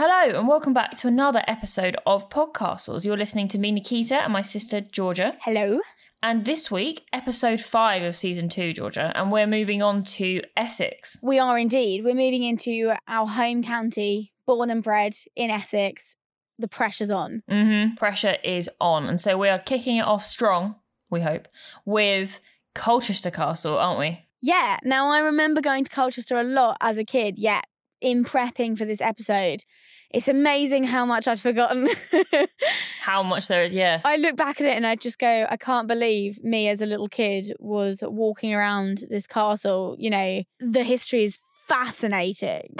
Hello, 0.00 0.38
and 0.38 0.46
welcome 0.46 0.72
back 0.72 0.92
to 0.98 1.08
another 1.08 1.42
episode 1.48 1.96
of 2.06 2.28
Podcastles. 2.28 3.04
You're 3.04 3.16
listening 3.16 3.48
to 3.48 3.58
me, 3.58 3.72
Nikita, 3.72 4.14
and 4.14 4.32
my 4.32 4.42
sister, 4.42 4.80
Georgia. 4.80 5.36
Hello. 5.42 5.80
And 6.22 6.44
this 6.44 6.70
week, 6.70 7.04
episode 7.12 7.60
five 7.60 8.04
of 8.04 8.14
season 8.14 8.48
two, 8.48 8.72
Georgia, 8.72 9.10
and 9.16 9.32
we're 9.32 9.48
moving 9.48 9.82
on 9.82 10.04
to 10.04 10.42
Essex. 10.56 11.18
We 11.20 11.40
are 11.40 11.58
indeed. 11.58 12.04
We're 12.04 12.14
moving 12.14 12.44
into 12.44 12.94
our 13.08 13.26
home 13.26 13.60
county, 13.64 14.32
born 14.46 14.70
and 14.70 14.84
bred 14.84 15.14
in 15.34 15.50
Essex. 15.50 16.14
The 16.60 16.68
pressure's 16.68 17.10
on. 17.10 17.42
Mm-hmm. 17.50 17.96
Pressure 17.96 18.36
is 18.44 18.70
on. 18.80 19.06
And 19.06 19.18
so 19.18 19.36
we 19.36 19.48
are 19.48 19.58
kicking 19.58 19.96
it 19.96 20.04
off 20.04 20.24
strong, 20.24 20.76
we 21.10 21.22
hope, 21.22 21.48
with 21.84 22.38
Colchester 22.72 23.32
Castle, 23.32 23.76
aren't 23.76 23.98
we? 23.98 24.24
Yeah. 24.42 24.78
Now, 24.84 25.08
I 25.08 25.18
remember 25.18 25.60
going 25.60 25.82
to 25.82 25.90
Colchester 25.90 26.38
a 26.38 26.44
lot 26.44 26.76
as 26.80 26.98
a 26.98 27.04
kid, 27.04 27.36
yet 27.36 27.64
in 28.00 28.24
prepping 28.24 28.76
for 28.76 28.84
this 28.84 29.00
episode, 29.00 29.64
it's 30.10 30.28
amazing 30.28 30.84
how 30.84 31.04
much 31.04 31.28
I'd 31.28 31.40
forgotten. 31.40 31.88
How 33.00 33.22
much 33.22 33.48
there 33.48 33.62
is, 33.62 33.72
yeah. 33.72 34.02
I 34.04 34.16
look 34.16 34.36
back 34.36 34.60
at 34.60 34.66
it 34.66 34.76
and 34.76 34.86
I 34.86 34.94
just 34.94 35.18
go, 35.18 35.46
I 35.48 35.56
can't 35.56 35.88
believe 35.88 36.44
me 36.44 36.68
as 36.68 36.82
a 36.82 36.86
little 36.86 37.08
kid 37.08 37.54
was 37.58 38.02
walking 38.02 38.52
around 38.52 39.04
this 39.08 39.26
castle. 39.26 39.96
You 39.98 40.10
know, 40.10 40.42
the 40.60 40.84
history 40.84 41.24
is 41.24 41.38
fascinating. 41.66 42.74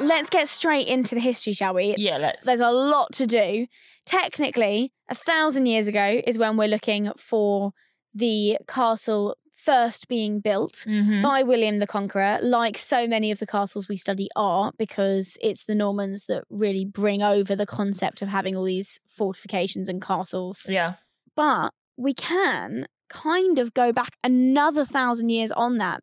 Let's 0.00 0.30
get 0.30 0.48
straight 0.48 0.86
into 0.86 1.14
the 1.14 1.20
history, 1.20 1.52
shall 1.52 1.74
we? 1.74 1.94
Yeah, 1.98 2.16
let's. 2.16 2.46
There's 2.46 2.60
a 2.60 2.70
lot 2.70 3.12
to 3.14 3.26
do. 3.26 3.66
Technically, 4.06 4.92
a 5.10 5.14
thousand 5.14 5.66
years 5.66 5.88
ago 5.88 6.22
is 6.26 6.38
when 6.38 6.56
we're 6.56 6.68
looking 6.68 7.10
for 7.18 7.72
the 8.14 8.56
castle 8.66 9.36
first 9.56 10.06
being 10.06 10.38
built 10.38 10.84
Mhm. 10.86 11.22
by 11.22 11.42
William 11.42 11.78
the 11.78 11.86
Conqueror, 11.86 12.38
like 12.42 12.76
so 12.76 13.06
many 13.08 13.30
of 13.30 13.38
the 13.38 13.46
castles 13.46 13.88
we 13.88 13.96
study 13.96 14.28
are, 14.36 14.70
because 14.78 15.36
it's 15.40 15.64
the 15.64 15.74
Normans 15.74 16.26
that 16.26 16.44
really 16.50 16.84
bring 16.84 17.22
over 17.22 17.56
the 17.56 17.66
concept 17.66 18.20
of 18.22 18.28
having 18.28 18.54
all 18.54 18.64
these 18.64 19.00
fortifications 19.08 19.88
and 19.88 20.00
castles. 20.02 20.66
Yeah. 20.68 20.94
But 21.34 21.72
we 21.96 22.12
can 22.14 22.86
kind 23.08 23.58
of 23.58 23.72
go 23.72 23.92
back 23.92 24.16
another 24.22 24.84
thousand 24.84 25.30
years 25.30 25.50
on 25.52 25.78
that, 25.78 26.02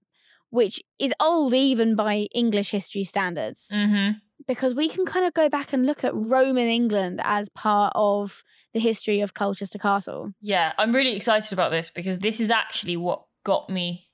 which 0.49 0.81
is 0.97 1.13
old 1.19 1.53
even 1.53 1.95
by 1.95 2.27
English 2.33 2.71
history 2.71 3.03
standards 3.03 3.67
Mm-hmm. 3.71 4.17
because 4.47 4.73
we 4.73 4.89
can 4.89 5.05
kind 5.05 5.25
of 5.25 5.33
go 5.33 5.47
back 5.47 5.71
and 5.73 5.85
look 5.85 6.03
at 6.03 6.13
Roman 6.15 6.67
England 6.67 7.21
as 7.23 7.49
part 7.49 7.93
of 7.95 8.43
the 8.73 8.79
history 8.79 9.21
of 9.21 9.33
Colchester 9.35 9.77
Castle. 9.77 10.33
Yeah, 10.41 10.73
I'm 10.79 10.91
really 10.93 11.15
excited 11.15 11.53
about 11.53 11.69
this 11.71 11.91
because 11.91 12.17
this 12.19 12.39
is 12.39 12.49
actually 12.49 12.97
what 12.97 13.23
got 13.43 13.69
me 13.69 14.09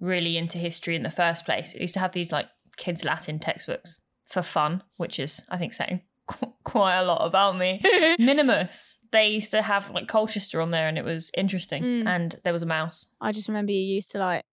really 0.00 0.36
into 0.36 0.58
history 0.58 0.96
in 0.96 1.02
the 1.02 1.10
first 1.10 1.44
place. 1.44 1.74
I 1.76 1.80
used 1.80 1.94
to 1.94 2.00
have 2.00 2.12
these 2.12 2.32
like 2.32 2.46
kids' 2.76 3.04
Latin 3.04 3.38
textbooks 3.38 4.00
for 4.24 4.42
fun, 4.42 4.82
which 4.96 5.18
is, 5.18 5.42
I 5.48 5.58
think, 5.58 5.72
saying 5.72 6.02
qu- 6.26 6.52
quite 6.64 6.96
a 6.96 7.04
lot 7.04 7.26
about 7.26 7.56
me. 7.56 7.80
Minimus. 8.18 8.98
They 9.10 9.28
used 9.28 9.50
to 9.52 9.62
have 9.62 9.90
like 9.90 10.06
Colchester 10.06 10.60
on 10.60 10.70
there 10.70 10.86
and 10.86 10.98
it 10.98 11.04
was 11.04 11.30
interesting. 11.36 11.82
Mm. 11.82 12.06
And 12.06 12.36
there 12.44 12.52
was 12.52 12.62
a 12.62 12.66
mouse. 12.66 13.06
I 13.20 13.32
just 13.32 13.48
remember 13.48 13.72
you 13.72 13.94
used 13.94 14.10
to 14.12 14.18
like 14.18 14.44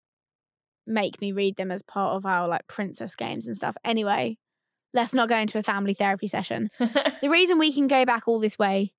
make 0.88 1.20
me 1.20 1.32
read 1.32 1.58
them 1.58 1.72
as 1.72 1.82
part 1.82 2.16
of 2.16 2.26
our 2.26 2.48
like 2.48 2.68
princess 2.68 3.16
games 3.16 3.48
and 3.48 3.56
stuff. 3.56 3.76
Anyway, 3.84 4.38
let's 4.94 5.14
not 5.14 5.28
go 5.28 5.36
into 5.36 5.58
a 5.58 5.64
family 5.64 5.94
therapy 5.94 6.28
session. 6.28 6.70
The 7.22 7.30
reason 7.30 7.58
we 7.58 7.74
can 7.74 7.88
go 7.88 8.06
back 8.06 8.28
all 8.28 8.40
this 8.40 8.60
way 8.60 8.94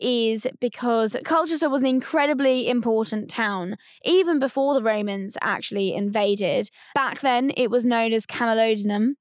is 0.00 0.46
because 0.60 1.16
Colchester 1.24 1.68
was 1.68 1.80
an 1.80 1.86
incredibly 1.86 2.68
important 2.68 3.30
town, 3.30 3.76
even 4.04 4.38
before 4.38 4.74
the 4.74 4.82
Romans 4.82 5.36
actually 5.42 5.94
invaded. 5.94 6.68
Back 6.94 7.20
then, 7.20 7.52
it 7.56 7.70
was 7.70 7.86
known 7.86 8.12
as 8.12 8.26
Camulodunum. 8.26 9.14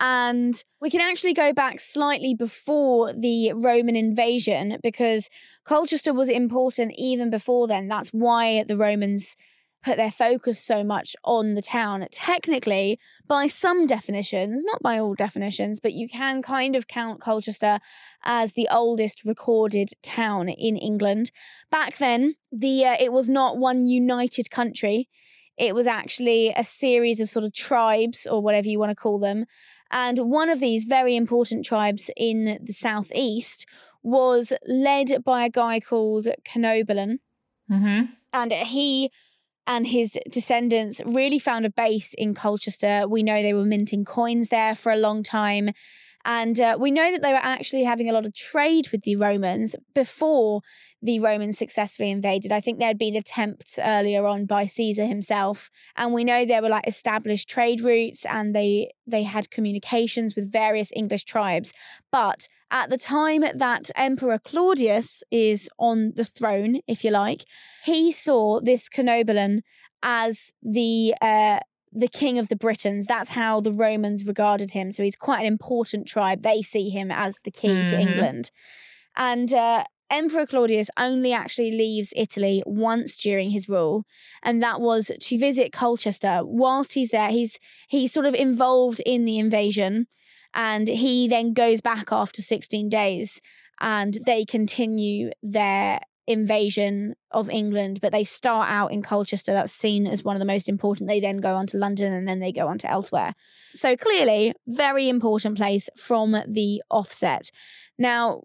And 0.00 0.60
we 0.80 0.90
can 0.90 1.00
actually 1.00 1.32
go 1.32 1.52
back 1.52 1.78
slightly 1.78 2.34
before 2.34 3.12
the 3.12 3.52
Roman 3.52 3.94
invasion 3.94 4.78
because 4.82 5.28
Colchester 5.64 6.12
was 6.12 6.28
important 6.28 6.92
even 6.98 7.30
before 7.30 7.68
then. 7.68 7.86
That's 7.86 8.08
why 8.08 8.64
the 8.64 8.76
Romans 8.76 9.36
put 9.82 9.96
their 9.96 10.10
focus 10.10 10.60
so 10.60 10.84
much 10.84 11.16
on 11.24 11.54
the 11.54 11.62
town. 11.62 12.06
Technically, 12.10 12.98
by 13.26 13.46
some 13.46 13.86
definitions, 13.86 14.64
not 14.64 14.82
by 14.82 14.98
all 14.98 15.14
definitions, 15.14 15.80
but 15.80 15.92
you 15.92 16.08
can 16.08 16.42
kind 16.42 16.76
of 16.76 16.86
count 16.86 17.20
Colchester 17.20 17.80
as 18.22 18.52
the 18.52 18.68
oldest 18.70 19.24
recorded 19.24 19.90
town 20.02 20.48
in 20.48 20.76
England. 20.76 21.30
Back 21.70 21.96
then, 21.98 22.36
the 22.50 22.84
uh, 22.84 22.96
it 23.00 23.12
was 23.12 23.28
not 23.28 23.58
one 23.58 23.86
united 23.86 24.50
country. 24.50 25.08
It 25.58 25.74
was 25.74 25.86
actually 25.86 26.50
a 26.50 26.64
series 26.64 27.20
of 27.20 27.28
sort 27.28 27.44
of 27.44 27.52
tribes 27.52 28.26
or 28.26 28.40
whatever 28.40 28.68
you 28.68 28.78
want 28.78 28.90
to 28.90 28.96
call 28.96 29.18
them. 29.18 29.44
And 29.90 30.30
one 30.30 30.48
of 30.48 30.60
these 30.60 30.84
very 30.84 31.14
important 31.14 31.66
tribes 31.66 32.10
in 32.16 32.58
the 32.62 32.72
southeast 32.72 33.66
was 34.02 34.52
led 34.66 35.22
by 35.24 35.44
a 35.44 35.50
guy 35.50 35.78
called 35.78 36.26
Cunobelin 36.44 37.18
mm-hmm. 37.70 38.12
and 38.32 38.52
he 38.52 39.10
and 39.66 39.86
his 39.86 40.18
descendants 40.30 41.00
really 41.04 41.38
found 41.38 41.64
a 41.64 41.70
base 41.70 42.14
in 42.18 42.34
Colchester. 42.34 43.06
We 43.08 43.22
know 43.22 43.42
they 43.42 43.54
were 43.54 43.64
minting 43.64 44.04
coins 44.04 44.48
there 44.48 44.74
for 44.74 44.92
a 44.92 44.96
long 44.96 45.22
time. 45.22 45.70
And 46.24 46.60
uh, 46.60 46.76
we 46.78 46.90
know 46.90 47.10
that 47.10 47.22
they 47.22 47.32
were 47.32 47.40
actually 47.42 47.84
having 47.84 48.08
a 48.08 48.12
lot 48.12 48.26
of 48.26 48.34
trade 48.34 48.88
with 48.90 49.02
the 49.02 49.16
Romans 49.16 49.74
before 49.94 50.60
the 51.02 51.18
Romans 51.18 51.58
successfully 51.58 52.10
invaded. 52.10 52.52
I 52.52 52.60
think 52.60 52.78
there 52.78 52.88
had 52.88 52.98
been 52.98 53.16
attempts 53.16 53.78
earlier 53.82 54.26
on 54.26 54.46
by 54.46 54.66
Caesar 54.66 55.06
himself, 55.06 55.70
and 55.96 56.14
we 56.14 56.22
know 56.22 56.44
there 56.44 56.62
were 56.62 56.68
like 56.68 56.86
established 56.86 57.48
trade 57.48 57.80
routes, 57.80 58.24
and 58.24 58.54
they 58.54 58.92
they 59.06 59.24
had 59.24 59.50
communications 59.50 60.36
with 60.36 60.52
various 60.52 60.92
English 60.94 61.24
tribes. 61.24 61.72
But 62.12 62.46
at 62.70 62.88
the 62.88 62.98
time 62.98 63.44
that 63.54 63.90
Emperor 63.96 64.38
Claudius 64.38 65.22
is 65.30 65.68
on 65.78 66.12
the 66.14 66.24
throne, 66.24 66.80
if 66.86 67.04
you 67.04 67.10
like, 67.10 67.44
he 67.84 68.12
saw 68.12 68.60
this 68.60 68.88
Cunobelin 68.88 69.62
as 70.02 70.52
the 70.62 71.14
uh, 71.20 71.60
the 71.92 72.08
king 72.08 72.38
of 72.38 72.48
the 72.48 72.56
Britons. 72.56 73.06
That's 73.06 73.30
how 73.30 73.60
the 73.60 73.72
Romans 73.72 74.24
regarded 74.24 74.70
him. 74.70 74.92
So 74.92 75.02
he's 75.02 75.16
quite 75.16 75.40
an 75.40 75.46
important 75.46 76.06
tribe. 76.06 76.42
They 76.42 76.62
see 76.62 76.88
him 76.88 77.10
as 77.10 77.36
the 77.44 77.50
key 77.50 77.68
to 77.68 77.96
Mhm. 77.96 78.00
England. 78.00 78.50
And 79.16 79.52
uh, 79.52 79.84
Emperor 80.10 80.46
Claudius 80.46 80.88
only 80.98 81.32
actually 81.32 81.70
leaves 81.70 82.12
Italy 82.16 82.62
once 82.66 83.16
during 83.16 83.50
his 83.50 83.68
rule, 83.68 84.04
and 84.42 84.62
that 84.62 84.80
was 84.80 85.10
to 85.18 85.38
visit 85.38 85.72
Colchester. 85.72 86.40
Whilst 86.44 86.94
he's 86.94 87.10
there, 87.10 87.30
he's 87.30 87.58
he's 87.88 88.12
sort 88.12 88.26
of 88.26 88.34
involved 88.34 89.00
in 89.06 89.24
the 89.24 89.38
invasion, 89.38 90.06
and 90.54 90.88
he 90.88 91.28
then 91.28 91.52
goes 91.54 91.80
back 91.80 92.12
after 92.12 92.42
16 92.42 92.88
days, 92.90 93.40
and 93.80 94.18
they 94.26 94.44
continue 94.44 95.30
their 95.42 96.00
invasion 96.26 97.14
of 97.30 97.50
England, 97.50 98.00
but 98.00 98.12
they 98.12 98.24
start 98.24 98.70
out 98.70 98.92
in 98.92 99.02
Colchester. 99.02 99.52
That's 99.52 99.72
seen 99.72 100.06
as 100.06 100.22
one 100.22 100.36
of 100.36 100.40
the 100.40 100.46
most 100.46 100.68
important. 100.68 101.08
They 101.08 101.20
then 101.20 101.38
go 101.38 101.54
on 101.54 101.66
to 101.68 101.78
London 101.78 102.12
and 102.12 102.28
then 102.28 102.38
they 102.38 102.52
go 102.52 102.68
on 102.68 102.78
to 102.78 102.90
elsewhere. 102.90 103.34
So 103.74 103.96
clearly, 103.96 104.54
very 104.66 105.08
important 105.08 105.56
place 105.56 105.88
from 105.96 106.36
the 106.46 106.82
offset. 106.90 107.50
Now, 107.98 108.42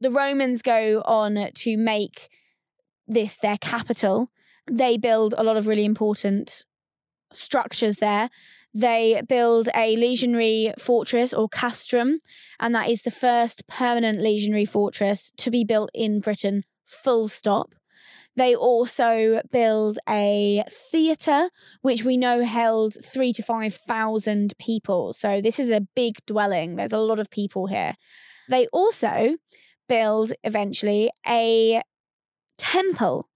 the 0.00 0.10
Romans 0.10 0.62
go 0.62 1.02
on 1.04 1.50
to 1.52 1.76
make 1.76 2.28
this 3.06 3.36
their 3.36 3.56
capital. 3.58 4.30
They 4.70 4.96
build 4.96 5.34
a 5.36 5.42
lot 5.42 5.56
of 5.56 5.66
really 5.66 5.84
important 5.84 6.64
structures 7.32 7.96
there. 7.96 8.30
They 8.74 9.22
build 9.26 9.68
a 9.74 9.96
legionary 9.96 10.72
fortress 10.78 11.32
or 11.32 11.48
castrum, 11.48 12.20
and 12.60 12.74
that 12.74 12.88
is 12.88 13.02
the 13.02 13.10
first 13.10 13.66
permanent 13.66 14.20
legionary 14.20 14.66
fortress 14.66 15.32
to 15.38 15.50
be 15.50 15.64
built 15.64 15.90
in 15.94 16.20
Britain, 16.20 16.64
full 16.88 17.28
stop. 17.28 17.74
They 18.36 18.54
also 18.54 19.42
build 19.50 19.98
a 20.08 20.62
theatre, 20.92 21.50
which 21.82 22.04
we 22.04 22.16
know 22.16 22.44
held 22.44 22.96
three 23.04 23.32
to 23.32 23.42
5,000 23.42 24.54
people. 24.58 25.12
So 25.12 25.40
this 25.40 25.58
is 25.58 25.70
a 25.70 25.86
big 25.96 26.24
dwelling. 26.24 26.76
There's 26.76 26.92
a 26.92 26.98
lot 26.98 27.18
of 27.18 27.30
people 27.30 27.66
here. 27.66 27.94
They 28.48 28.68
also 28.68 29.36
build 29.88 30.32
eventually 30.44 31.10
a 31.26 31.82
temple 32.58 33.28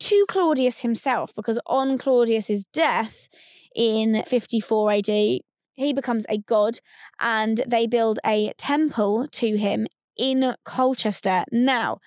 to 0.00 0.26
Claudius 0.28 0.80
himself, 0.80 1.32
because 1.34 1.58
on 1.66 1.98
Claudius's 1.98 2.64
death 2.72 3.28
in 3.74 4.22
54 4.24 4.92
AD, 4.92 5.06
he 5.06 5.92
becomes 5.94 6.24
a 6.28 6.38
god 6.38 6.80
and 7.20 7.62
they 7.66 7.86
build 7.86 8.18
a 8.26 8.52
temple 8.58 9.28
to 9.28 9.56
him 9.56 9.86
in 10.16 10.54
Colchester. 10.64 11.44
Now, 11.52 11.98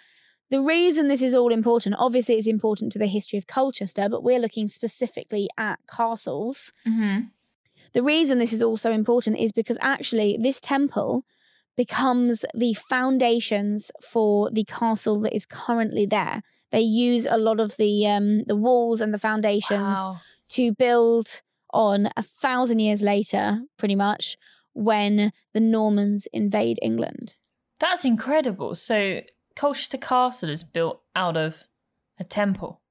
the 0.51 0.62
reason 0.62 1.07
this 1.07 1.21
is 1.21 1.33
all 1.33 1.51
important, 1.51 1.95
obviously, 1.98 2.36
it's 2.36 2.45
important 2.48 2.92
to 2.92 3.00
the 3.00 3.07
history 3.07 3.39
of 3.39 3.48
Colchester, 3.48 4.07
but 4.09 4.24
we're 4.24 4.39
looking 4.39 4.68
specifically 4.68 5.48
at 5.57 5.80
castles. 5.88 6.71
Mm-hmm. 6.88 7.21
The 7.94 8.03
reason 8.03 8.38
this 8.38 8.53
is 8.53 8.62
also 8.62 8.92
important 8.92 9.39
is 9.39 9.51
because 9.51 9.77
actually 9.81 10.38
this 10.39 10.59
temple 10.62 11.25
becomes 11.77 12.44
the 12.53 12.74
foundations 12.74 13.92
for 14.01 14.51
the 14.51 14.65
castle 14.65 15.19
that 15.21 15.33
is 15.36 15.45
currently 15.45 16.06
there. 16.06 16.44
They 16.71 16.81
use 16.81 17.25
a 17.25 17.38
lot 17.38 17.59
of 17.59 17.75
the 17.77 18.06
um, 18.07 18.44
the 18.44 18.56
walls 18.56 19.01
and 19.01 19.13
the 19.13 19.18
foundations 19.18 19.97
Wow. 19.97 20.21
to 20.50 20.74
build 20.74 21.42
on 21.74 22.09
a 22.18 22.24
thousand 22.24 22.80
years 22.80 23.01
later, 23.01 23.62
pretty 23.77 23.95
much, 23.95 24.38
when 24.74 25.31
the 25.54 25.59
Normans 25.62 26.27
invade 26.33 26.77
England. 26.81 27.36
That's 27.80 28.06
incredible. 28.06 28.75
So 28.75 29.21
Colchester 29.62 30.00
Castle 30.00 30.50
is 30.50 30.63
built 30.63 31.04
out 31.16 31.38
of 31.38 31.68
a 32.19 32.24
temple. 32.24 32.81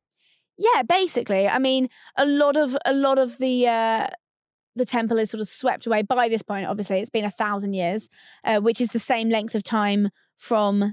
Yeah, 0.56 0.84
basically. 0.84 1.48
I 1.48 1.58
mean, 1.58 1.88
a 2.16 2.24
lot 2.24 2.56
of 2.56 2.76
a 2.84 2.92
lot 2.92 3.18
of 3.18 3.38
the 3.38 3.66
uh, 3.66 4.06
the 4.76 4.84
temple 4.84 5.18
is 5.18 5.30
sort 5.30 5.40
of 5.40 5.48
swept 5.48 5.88
away 5.88 6.02
by 6.02 6.28
this 6.28 6.42
point. 6.42 6.66
Obviously, 6.66 7.00
it's 7.00 7.10
been 7.10 7.24
a 7.24 7.30
thousand 7.30 7.74
years, 7.74 8.08
uh, 8.44 8.60
which 8.60 8.80
is 8.80 8.90
the 8.90 9.00
same 9.00 9.30
length 9.30 9.56
of 9.56 9.64
time 9.64 10.10
from 10.36 10.92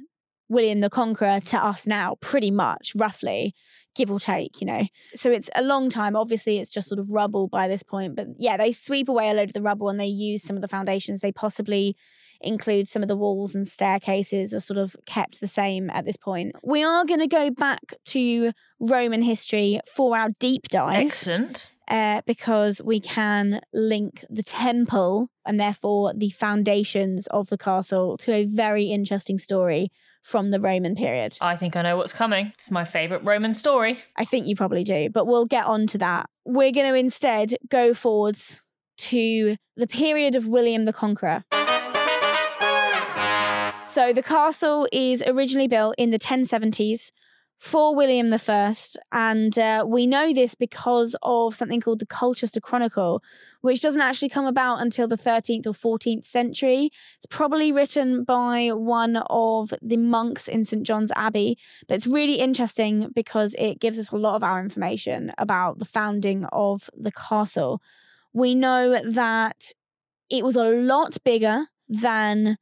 William 0.49 0.79
the 0.79 0.89
Conqueror 0.89 1.41
to 1.41 1.63
us 1.63 1.85
now, 1.85 2.15
pretty 2.21 2.49
much, 2.49 2.93
roughly, 2.95 3.53
give 3.93 4.09
or 4.09 4.19
take, 4.19 4.59
you 4.59 4.65
know. 4.65 4.87
So 5.13 5.29
it's 5.29 5.51
a 5.53 5.61
long 5.61 5.91
time. 5.91 6.15
Obviously, 6.15 6.57
it's 6.57 6.71
just 6.71 6.87
sort 6.87 6.97
of 6.97 7.11
rubble 7.11 7.47
by 7.47 7.67
this 7.67 7.83
point. 7.83 8.15
But 8.15 8.29
yeah, 8.39 8.57
they 8.57 8.71
sweep 8.71 9.09
away 9.09 9.29
a 9.29 9.35
load 9.35 9.49
of 9.49 9.53
the 9.53 9.61
rubble 9.61 9.89
and 9.89 9.99
they 9.99 10.07
use 10.07 10.41
some 10.41 10.55
of 10.55 10.63
the 10.63 10.67
foundations. 10.67 11.21
They 11.21 11.31
possibly 11.31 11.95
include 12.41 12.87
some 12.87 13.01
of 13.01 13.07
the 13.07 13.15
walls 13.15 13.55
and 13.55 13.67
staircases 13.67 14.53
are 14.53 14.59
sort 14.59 14.77
of 14.77 14.95
kept 15.05 15.39
the 15.39 15.47
same 15.47 15.89
at 15.89 16.05
this 16.05 16.17
point. 16.17 16.55
We 16.63 16.83
are 16.83 17.05
going 17.05 17.19
to 17.19 17.27
go 17.27 17.49
back 17.49 17.93
to 18.05 18.51
Roman 18.79 19.21
history 19.21 19.79
for 19.93 20.17
our 20.17 20.29
deep 20.39 20.67
dive. 20.69 21.05
Excellent. 21.05 21.71
Uh, 21.89 22.21
because 22.25 22.81
we 22.83 22.99
can 22.99 23.61
link 23.73 24.25
the 24.29 24.43
temple 24.43 25.29
and 25.45 25.57
therefore 25.57 26.13
the 26.13 26.29
foundations 26.31 27.27
of 27.27 27.47
the 27.47 27.57
castle 27.57 28.17
to 28.17 28.33
a 28.33 28.43
very 28.43 28.85
interesting 28.85 29.37
story 29.37 29.89
from 30.21 30.51
the 30.51 30.59
Roman 30.59 30.95
period. 30.95 31.37
I 31.39 31.55
think 31.55 31.77
I 31.77 31.81
know 31.83 31.95
what's 31.95 32.11
coming. 32.11 32.51
It's 32.55 32.69
my 32.69 32.83
favourite 32.83 33.23
Roman 33.23 33.53
story. 33.53 33.99
I 34.17 34.25
think 34.25 34.45
you 34.47 34.57
probably 34.57 34.83
do, 34.83 35.09
but 35.09 35.25
we'll 35.25 35.45
get 35.45 35.65
on 35.65 35.87
to 35.87 35.97
that. 35.99 36.29
We're 36.43 36.73
going 36.73 36.91
to 36.91 36.99
instead 36.99 37.53
go 37.69 37.93
forwards 37.93 38.61
to 38.97 39.55
the 39.77 39.87
period 39.87 40.35
of 40.35 40.45
William 40.45 40.83
the 40.83 40.91
Conqueror. 40.91 41.45
So 43.87 44.11
the 44.11 44.21
castle 44.21 44.85
is 44.91 45.23
originally 45.25 45.69
built 45.69 45.95
in 45.97 46.11
the 46.11 46.19
1070s 46.19 47.09
for 47.55 47.95
William 47.95 48.31
I, 48.31 48.75
and 49.13 49.57
uh, 49.57 49.85
we 49.87 50.05
know 50.05 50.33
this 50.33 50.55
because 50.55 51.15
of 51.23 51.55
something 51.55 51.79
called 51.79 51.99
the 51.99 52.05
Colchester 52.05 52.59
Chronicle, 52.59 53.23
which 53.61 53.79
doesn't 53.81 54.01
actually 54.01 54.27
come 54.27 54.45
about 54.45 54.81
until 54.81 55.07
the 55.07 55.15
13th 55.15 55.65
or 55.65 55.97
14th 55.97 56.25
century. 56.25 56.91
It's 57.15 57.25
probably 57.29 57.71
written 57.71 58.25
by 58.25 58.71
one 58.73 59.23
of 59.29 59.73
the 59.81 59.97
monks 59.97 60.49
in 60.49 60.65
St 60.65 60.85
John's 60.85 61.13
Abbey, 61.15 61.57
but 61.87 61.95
it's 61.95 62.05
really 62.05 62.35
interesting 62.35 63.09
because 63.15 63.55
it 63.57 63.79
gives 63.79 63.97
us 63.97 64.11
a 64.11 64.17
lot 64.17 64.35
of 64.35 64.43
our 64.43 64.59
information 64.59 65.31
about 65.37 65.79
the 65.79 65.85
founding 65.85 66.45
of 66.51 66.89
the 66.95 67.13
castle. 67.13 67.81
We 68.33 68.53
know 68.53 69.01
that 69.01 69.71
it 70.29 70.43
was 70.43 70.57
a 70.57 70.69
lot 70.69 71.17
bigger 71.23 71.67
than 71.87 72.57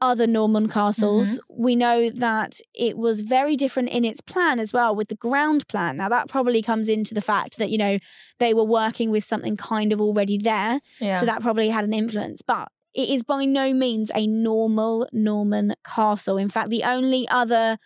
other 0.00 0.26
Norman 0.26 0.68
castles. 0.68 1.28
Mm-hmm. 1.28 1.62
We 1.62 1.76
know 1.76 2.10
that 2.10 2.60
it 2.74 2.96
was 2.96 3.20
very 3.20 3.56
different 3.56 3.90
in 3.90 4.04
its 4.04 4.20
plan 4.20 4.58
as 4.58 4.72
well 4.72 4.94
with 4.94 5.08
the 5.08 5.14
ground 5.14 5.66
plan. 5.68 5.96
Now, 5.96 6.08
that 6.08 6.28
probably 6.28 6.62
comes 6.62 6.88
into 6.88 7.14
the 7.14 7.20
fact 7.20 7.58
that, 7.58 7.70
you 7.70 7.78
know, 7.78 7.98
they 8.38 8.54
were 8.54 8.64
working 8.64 9.10
with 9.10 9.24
something 9.24 9.56
kind 9.56 9.92
of 9.92 10.00
already 10.00 10.38
there. 10.38 10.80
Yeah. 11.00 11.14
So 11.14 11.26
that 11.26 11.40
probably 11.40 11.68
had 11.70 11.84
an 11.84 11.94
influence. 11.94 12.42
But 12.42 12.68
it 12.94 13.08
is 13.08 13.22
by 13.22 13.44
no 13.44 13.74
means 13.74 14.10
a 14.14 14.26
normal 14.26 15.08
Norman 15.12 15.74
castle. 15.84 16.38
In 16.38 16.48
fact, 16.48 16.70
the 16.70 16.84
only 16.84 17.26
other 17.28 17.78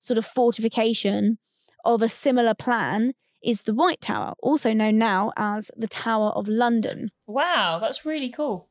sort 0.00 0.18
of 0.18 0.26
fortification 0.26 1.38
of 1.84 2.02
a 2.02 2.08
similar 2.08 2.54
plan 2.54 3.14
is 3.42 3.62
the 3.62 3.74
White 3.74 4.00
Tower, 4.00 4.34
also 4.42 4.72
known 4.72 4.98
now 4.98 5.32
as 5.36 5.70
the 5.76 5.88
Tower 5.88 6.30
of 6.30 6.48
London. 6.48 7.10
Wow, 7.26 7.78
that's 7.78 8.06
really 8.06 8.30
cool. 8.30 8.68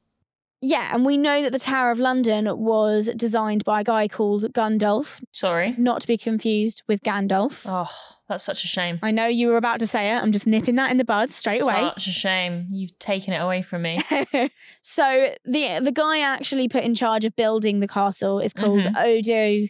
Yeah, 0.66 0.92
and 0.94 1.06
we 1.06 1.18
know 1.18 1.42
that 1.42 1.52
the 1.52 1.60
Tower 1.60 1.92
of 1.92 2.00
London 2.00 2.48
was 2.58 3.10
designed 3.18 3.66
by 3.66 3.82
a 3.82 3.84
guy 3.84 4.08
called 4.08 4.44
Gundulf. 4.54 5.22
Sorry. 5.34 5.76
Not 5.78 6.00
to 6.00 6.08
be 6.08 6.18
confused 6.18 6.84
with 6.88 7.04
Gandalf. 7.04 7.66
Oh, 7.68 7.92
that's 8.30 8.44
such 8.44 8.64
a 8.64 8.68
shame. 8.68 9.00
I 9.04 9.12
know 9.12 9.26
you 9.26 9.50
were 9.50 9.58
about 9.58 9.80
to 9.82 9.88
say 9.88 10.12
it. 10.12 10.22
I'm 10.22 10.32
just 10.32 10.48
nipping 10.48 10.76
that 10.76 10.92
in 10.92 10.98
the 10.98 11.06
bud 11.06 11.30
straight 11.30 11.60
such 11.60 11.70
away. 11.70 11.92
Such 11.96 12.08
a 12.08 12.12
shame. 12.12 12.68
You've 12.72 12.98
taken 12.98 13.34
it 13.34 13.38
away 13.38 13.62
from 13.62 13.82
me. 13.82 14.02
so 14.82 15.34
the 15.44 15.80
the 15.82 15.92
guy 15.92 16.20
actually 16.20 16.70
put 16.70 16.84
in 16.84 16.96
charge 16.96 17.26
of 17.26 17.36
building 17.36 17.80
the 17.80 17.88
castle 17.88 18.40
is 18.40 18.54
called 18.54 18.84
mm-hmm. 18.84 18.96
Odo 18.96 19.68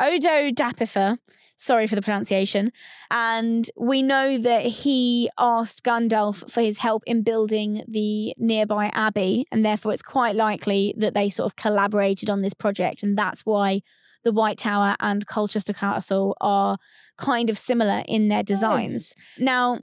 Odo 0.00 0.50
Dapifer. 0.50 1.18
Sorry 1.56 1.88
for 1.88 1.96
the 1.96 2.02
pronunciation. 2.02 2.70
And 3.10 3.68
we 3.76 4.00
know 4.00 4.38
that 4.38 4.62
he 4.62 5.28
asked 5.36 5.82
Gundulf 5.82 6.48
for 6.48 6.60
his 6.60 6.78
help 6.78 7.02
in 7.04 7.22
building 7.22 7.82
the 7.88 8.32
nearby 8.38 8.92
abbey. 8.94 9.44
And 9.50 9.66
therefore, 9.66 9.92
it's 9.92 10.02
quite 10.02 10.36
likely 10.36 10.94
that 10.98 11.14
they 11.14 11.30
sort 11.30 11.46
of 11.46 11.56
collaborated 11.56 12.30
on 12.30 12.42
this 12.42 12.54
project. 12.54 13.02
And 13.02 13.18
that's 13.18 13.40
why 13.40 13.82
the 14.24 14.32
White 14.32 14.58
Tower 14.58 14.96
and 15.00 15.26
Colchester 15.26 15.72
Castle 15.72 16.36
are 16.40 16.78
kind 17.16 17.50
of 17.50 17.58
similar 17.58 18.02
in 18.06 18.28
their 18.28 18.42
mm. 18.42 18.46
designs. 18.46 19.14
Oh. 19.16 19.44
Now, 19.44 19.78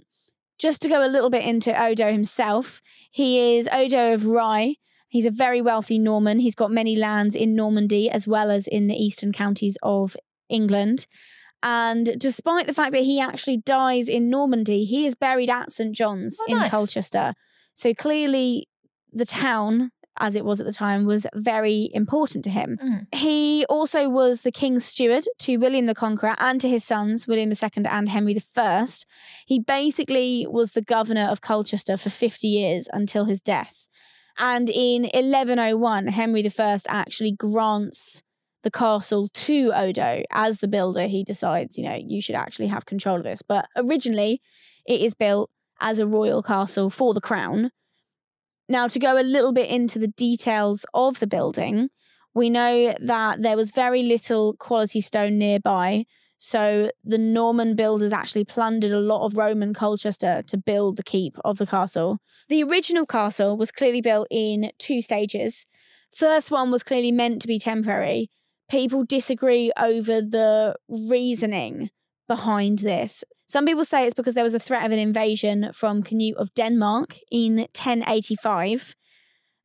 just 0.58 0.82
to 0.82 0.90
go 0.90 1.06
a 1.06 1.10
little 1.10 1.30
bit 1.30 1.44
into 1.44 1.80
Odo 1.80 2.12
himself, 2.12 2.82
he 3.12 3.58
is 3.58 3.68
Odo 3.72 4.14
of 4.14 4.26
Rye. 4.26 4.76
He's 5.10 5.26
a 5.26 5.32
very 5.32 5.62
wealthy 5.62 6.00
Norman. 6.00 6.40
He's 6.40 6.56
got 6.56 6.72
many 6.72 6.96
lands 6.96 7.36
in 7.36 7.56
Normandy 7.56 8.10
as 8.10 8.28
well 8.28 8.52
as 8.52 8.68
in 8.68 8.88
the 8.88 8.96
eastern 8.96 9.32
counties 9.32 9.78
of 9.84 10.16
England. 10.50 11.08
And 11.64 12.20
despite 12.20 12.68
the 12.68 12.74
fact 12.74 12.92
that 12.92 13.04
he 13.04 13.20
actually 13.20 13.58
dies 13.58 14.08
in 14.08 14.30
Normandy, 14.30 14.86
he 14.86 15.06
is 15.06 15.16
buried 15.16 15.50
at 15.50 15.72
St. 15.72 15.96
John's 15.96 16.38
oh, 16.42 16.46
in 16.48 16.58
nice. 16.60 16.72
Colchester. 16.72 17.34
So 17.74 17.94
clearly, 17.94 18.68
the 19.12 19.26
town, 19.26 19.92
as 20.18 20.36
it 20.36 20.46
was 20.46 20.60
at 20.60 20.66
the 20.66 20.74
time, 20.74 21.06
was 21.06 21.26
very 21.34 21.90
important 21.94 22.44
to 22.46 22.50
him. 22.50 22.78
Mm. 22.84 23.16
He 23.16 23.66
also 23.70 24.10
was 24.10 24.42
the 24.42 24.52
king's 24.52 24.86
steward 24.86 25.26
to 25.40 25.58
William 25.58 25.86
the 25.86 25.96
Conqueror 25.96 26.36
and 26.38 26.60
to 26.62 26.70
his 26.70 26.84
sons, 26.84 27.28
William 27.28 27.52
II 27.52 27.86
and 27.90 28.10
Henry 28.10 28.38
I. 28.56 28.88
He 29.46 29.60
basically 29.60 30.48
was 30.50 30.72
the 30.72 30.82
governor 30.82 31.28
of 31.30 31.42
Colchester 31.42 31.98
for 31.98 32.10
50 32.10 32.48
years 32.48 32.88
until 32.94 33.26
his 33.26 33.42
death. 33.42 33.88
And 34.38 34.70
in 34.70 35.04
1101, 35.04 36.08
Henry 36.08 36.50
I 36.60 36.80
actually 36.88 37.32
grants 37.32 38.22
the 38.64 38.72
castle 38.72 39.30
to 39.32 39.72
Odo 39.74 40.24
as 40.32 40.58
the 40.58 40.68
builder. 40.68 41.08
He 41.08 41.24
decides, 41.24 41.78
you 41.78 41.86
know, 41.86 41.96
you 41.96 42.22
should 42.22 42.36
actually 42.36 42.68
have 42.68 42.86
control 42.86 43.18
of 43.18 43.24
this. 43.24 43.42
But 43.42 43.68
originally, 43.76 44.42
it 44.86 45.02
is 45.02 45.14
built 45.14 45.50
as 45.80 46.00
a 46.00 46.08
royal 46.08 46.42
castle 46.42 46.90
for 46.90 47.14
the 47.14 47.22
crown. 47.22 47.72
Now, 48.68 48.88
to 48.88 49.00
go 49.00 49.20
a 49.20 49.24
little 49.24 49.54
bit 49.54 49.70
into 49.70 50.00
the 50.00 50.08
details 50.08 50.86
of 50.94 51.20
the 51.20 51.28
building, 51.28 51.90
we 52.34 52.50
know 52.50 52.96
that 53.00 53.42
there 53.42 53.56
was 53.56 53.72
very 53.72 54.04
little 54.04 54.56
quality 54.56 55.02
stone 55.02 55.38
nearby. 55.38 56.06
So 56.38 56.92
the 57.04 57.18
Norman 57.18 57.76
builders 57.76 58.12
actually 58.12 58.44
plundered 58.44 58.92
a 58.92 59.00
lot 59.00 59.26
of 59.26 59.38
Roman 59.38 59.74
Colchester 59.74 60.44
to 60.48 60.58
build 60.58 60.98
the 60.98 61.04
keep 61.04 61.38
of 61.46 61.58
the 61.58 61.66
castle. 61.66 62.20
The 62.50 62.64
original 62.64 63.06
castle 63.06 63.56
was 63.56 63.72
clearly 63.72 64.02
built 64.02 64.28
in 64.30 64.72
two 64.78 65.02
stages. 65.02 65.66
First 66.14 66.52
one 66.52 66.72
was 66.72 66.84
clearly 66.84 67.12
meant 67.12 67.42
to 67.42 67.48
be 67.48 67.60
temporary, 67.60 68.30
people 68.70 69.04
disagree 69.04 69.72
over 69.78 70.22
the 70.22 70.76
reasoning 70.88 71.90
behind 72.28 72.80
this. 72.80 73.24
Some 73.48 73.66
people 73.66 73.86
say 73.86 74.06
it's 74.06 74.16
because 74.16 74.34
there 74.34 74.44
was 74.44 74.54
a 74.54 74.60
threat 74.60 74.86
of 74.86 74.92
an 74.92 75.00
invasion 75.00 75.72
from 75.74 76.02
Canute 76.02 76.38
of 76.38 76.54
Denmark 76.56 77.18
in 77.32 77.58
1085 77.58 78.96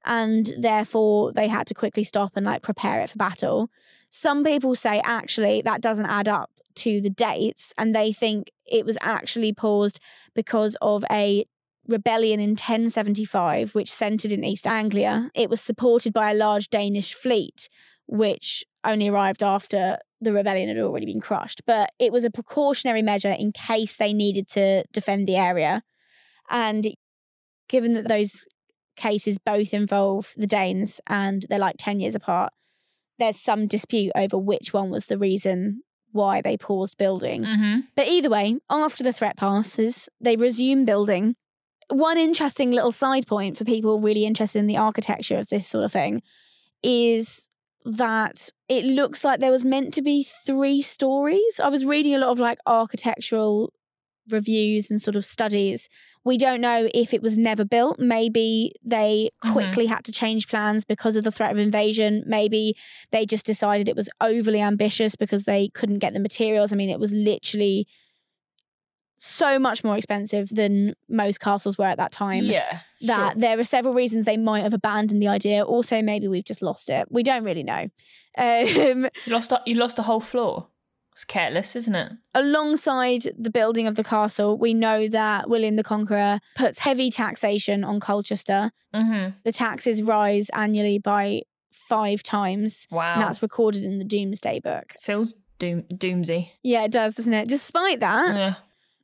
and 0.04 0.52
therefore 0.58 1.32
they 1.32 1.49
had 1.49 1.66
to 1.66 1.75
quickly 1.75 2.04
stop 2.04 2.32
and 2.37 2.46
like 2.46 2.62
prepare 2.62 3.00
it 3.00 3.10
for 3.10 3.16
battle. 3.16 3.70
Some 4.08 4.44
people 4.44 4.75
say 4.75 5.00
actually 5.04 5.62
that 5.62 5.80
doesn't 5.80 6.06
add 6.06 6.28
up 6.28 6.50
to 6.76 7.00
the 7.00 7.10
dates 7.10 7.72
and 7.76 7.94
they 7.94 8.12
think 8.12 8.50
it 8.66 8.87
was 8.87 8.99
actually 9.00 9.52
paused 9.52 9.99
because 10.34 10.76
of 10.80 11.04
a 11.10 11.44
rebellion 11.88 12.38
in 12.38 12.50
1075 12.50 13.75
which 13.75 13.90
centered 13.90 14.32
in 14.32 14.44
East 14.44 14.66
Anglia. 14.66 15.30
It 15.34 15.50
was 15.50 15.60
supported 15.60 16.12
by 16.12 16.30
a 16.30 16.37
large 16.37 16.70
Danish 16.70 17.14
fleet 17.14 17.68
which 18.11 18.64
only 18.85 19.09
arrived 19.09 19.43
after 19.43 19.99
the 20.21 20.33
rebellion 20.33 20.69
had 20.69 20.79
already 20.79 21.07
been 21.07 21.21
crushed. 21.21 21.62
But 21.64 21.93
it 21.99 22.12
was 22.12 22.25
a 22.25 22.31
precautionary 22.31 23.02
measure 23.02 23.31
in 23.31 23.52
case 23.52 23.97
they 23.97 24.12
needed 24.12 24.49
to 24.49 24.85
defend 24.93 25.29
the 25.29 25.37
area. 25.37 25.83
And 26.50 26.88
given 27.69 27.93
that 27.93 28.09
those 28.09 28.45
cases 28.97 29.38
both 29.38 29.73
involve 29.73 30.33
the 30.37 30.49
Danes 30.49 31.00
and 31.07 31.47
they're 31.49 31.59
like 31.61 31.76
10 31.79 32.00
years 32.00 32.17
apart, 32.17 32.52
there's 33.19 33.38
some 33.38 33.69
dispute 33.69 34.12
over 34.17 34.37
which 34.37 34.73
one 34.73 34.90
was 34.90 35.07
the 35.07 35.19
reason 35.19 35.83
why 36.11 36.40
they 36.40 36.57
paused 36.57 36.99
building. 36.99 37.45
Mm-hmm. 37.45 37.81
But 37.95 38.09
either 38.09 38.29
way, 38.29 38.59
after 38.69 39.05
the 39.05 39.12
threat 39.12 39.37
passes, 39.37 40.09
they 40.21 40.35
resume 40.35 40.85
building. 40.85 41.37
One 41.88 42.19
interesting 42.19 42.73
little 42.73 42.93
side 42.93 43.29
point 43.29 43.57
for 43.57 43.64
people 43.64 44.00
really 44.00 44.25
interested 44.25 44.59
in 44.59 44.67
the 44.67 44.79
architecture 44.79 45.38
of 45.38 45.49
this 45.49 45.69
sort 45.69 45.85
of 45.85 45.93
thing 45.93 46.23
is 46.83 47.49
that 47.84 48.50
it 48.68 48.84
looks 48.84 49.25
like 49.25 49.40
there 49.40 49.50
was 49.50 49.64
meant 49.64 49.94
to 49.94 50.02
be 50.02 50.22
three 50.46 50.82
stories. 50.82 51.60
I 51.62 51.68
was 51.68 51.84
reading 51.84 52.14
a 52.14 52.18
lot 52.18 52.30
of 52.30 52.38
like 52.38 52.58
architectural 52.66 53.72
reviews 54.30 54.90
and 54.90 55.00
sort 55.00 55.16
of 55.16 55.25
studies. 55.25 55.88
We 56.25 56.37
don't 56.37 56.60
know 56.60 56.88
if 56.94 57.14
it 57.14 57.22
was 57.22 57.38
never 57.38 57.64
built. 57.64 57.99
Maybe 57.99 58.72
they 58.84 59.30
Mhm. 59.44 59.52
quickly 59.52 59.87
had 59.87 60.04
to 60.04 60.12
change 60.12 60.46
plans 60.49 60.84
because 60.84 61.16
of 61.16 61.25
the 61.25 61.32
threat 61.32 61.50
of 61.52 61.58
invasion. 61.58 62.22
Maybe 62.26 62.75
they 63.10 63.25
just 63.26 63.46
decided 63.46 63.88
it 63.88 63.96
was 63.96 64.10
overly 64.20 64.60
ambitious 64.60 65.16
because 65.16 65.44
they 65.44 65.68
couldn't 65.68 65.99
get 65.99 66.12
the 66.12 66.20
materials. 66.20 66.72
I 66.72 66.76
mean, 66.76 66.90
it 66.90 67.00
was 67.00 67.12
literally 67.12 67.87
so 69.23 69.59
much 69.59 69.85
more 69.85 69.97
expensive 69.97 70.49
than 70.49 70.95
most 71.09 71.41
castles 71.41 71.77
were 71.77 71.85
at 71.85 71.99
that 71.99 72.11
time 72.11 72.43
yeah. 72.43 72.81
that 73.03 73.33
sure. 73.33 73.41
there 73.41 73.61
are 73.61 73.65
several 73.65 73.93
reasons 73.93 74.25
they 74.25 74.39
might 74.39 74.62
have 74.62 74.73
abandoned 74.73 75.21
the 75.21 75.29
idea. 75.29 75.62
Also, 75.62 76.00
maybe 76.00 76.27
we've 76.27 76.45
just 76.45 76.62
lost 76.62 76.89
it. 76.89 77.07
We 77.11 77.23
don't 77.23 77.45
really 77.45 77.62
know. 77.62 77.89
Um, 78.39 79.09
you 79.27 79.33
lost 79.33 79.53
a, 79.53 79.61
you 79.67 79.75
lost 79.75 79.99
a 79.99 80.03
whole 80.03 80.21
floor. 80.21 80.69
It's 81.12 81.25
careless, 81.25 81.77
isn't 81.77 81.95
it? 81.95 82.12
alongside 82.35 83.25
the 83.37 83.50
building 83.50 83.87
of 83.87 83.97
the 83.97 84.05
castle, 84.05 84.57
we 84.57 84.73
know 84.73 85.07
that 85.09 85.50
William 85.50 85.77
the 85.77 85.83
Conqueror 85.83 86.39
puts 86.55 86.79
heavy 86.79 87.11
taxation 87.11 87.85
on 87.85 88.00
Colchester. 88.00 88.71
Mm-hmm. 88.95 89.33
The 89.45 89.53
taxes 89.53 90.03
rise 90.03 90.49
annually 90.55 90.99
by 90.99 91.43
five 91.73 92.23
times. 92.23 92.87
Wow. 92.91 93.15
And 93.15 93.23
that's 93.23 93.43
recorded 93.43 93.85
in 93.85 93.99
the 93.99 94.05
Domesday 94.05 94.61
Book. 94.61 94.95
feels 95.00 95.35
doom 95.59 95.83
doomsy. 95.93 96.53
Yeah, 96.62 96.85
it 96.85 96.93
does, 96.93 97.17
doesn't 97.17 97.35
it? 97.35 97.49
Despite 97.49 98.00
that, 98.00 98.37
Yeah. 98.37 98.55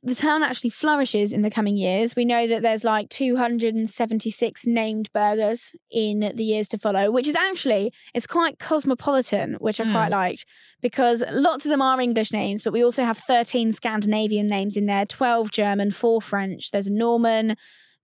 The 0.03 0.15
town 0.15 0.43
actually 0.43 0.69
flourishes 0.69 1.31
in 1.33 1.41
the 1.41 1.49
coming 1.49 1.75
years. 1.75 2.15
We 2.15 2.23
know 2.23 2.47
that 2.47 2.61
there's 2.61 2.83
like 2.83 3.09
276 3.09 4.65
named 4.65 5.11
burgers 5.13 5.73
in 5.91 6.31
the 6.35 6.43
years 6.43 6.67
to 6.69 6.77
follow, 6.77 7.11
which 7.11 7.27
is 7.27 7.35
actually 7.35 7.91
it's 8.13 8.27
quite 8.27 8.59
cosmopolitan, 8.59 9.55
which 9.59 9.79
I 9.79 9.85
Hmm. 9.85 9.91
quite 9.91 10.11
liked 10.11 10.45
because 10.81 11.23
lots 11.31 11.65
of 11.65 11.69
them 11.71 11.81
are 11.81 11.99
English 11.99 12.31
names, 12.31 12.63
but 12.63 12.73
we 12.73 12.83
also 12.83 13.03
have 13.03 13.17
13 13.17 13.71
Scandinavian 13.71 14.47
names 14.47 14.77
in 14.77 14.85
there, 14.85 15.05
12 15.05 15.51
German, 15.51 15.91
4 15.91 16.21
French, 16.21 16.71
there's 16.71 16.87
a 16.87 16.93
Norman, 16.93 17.55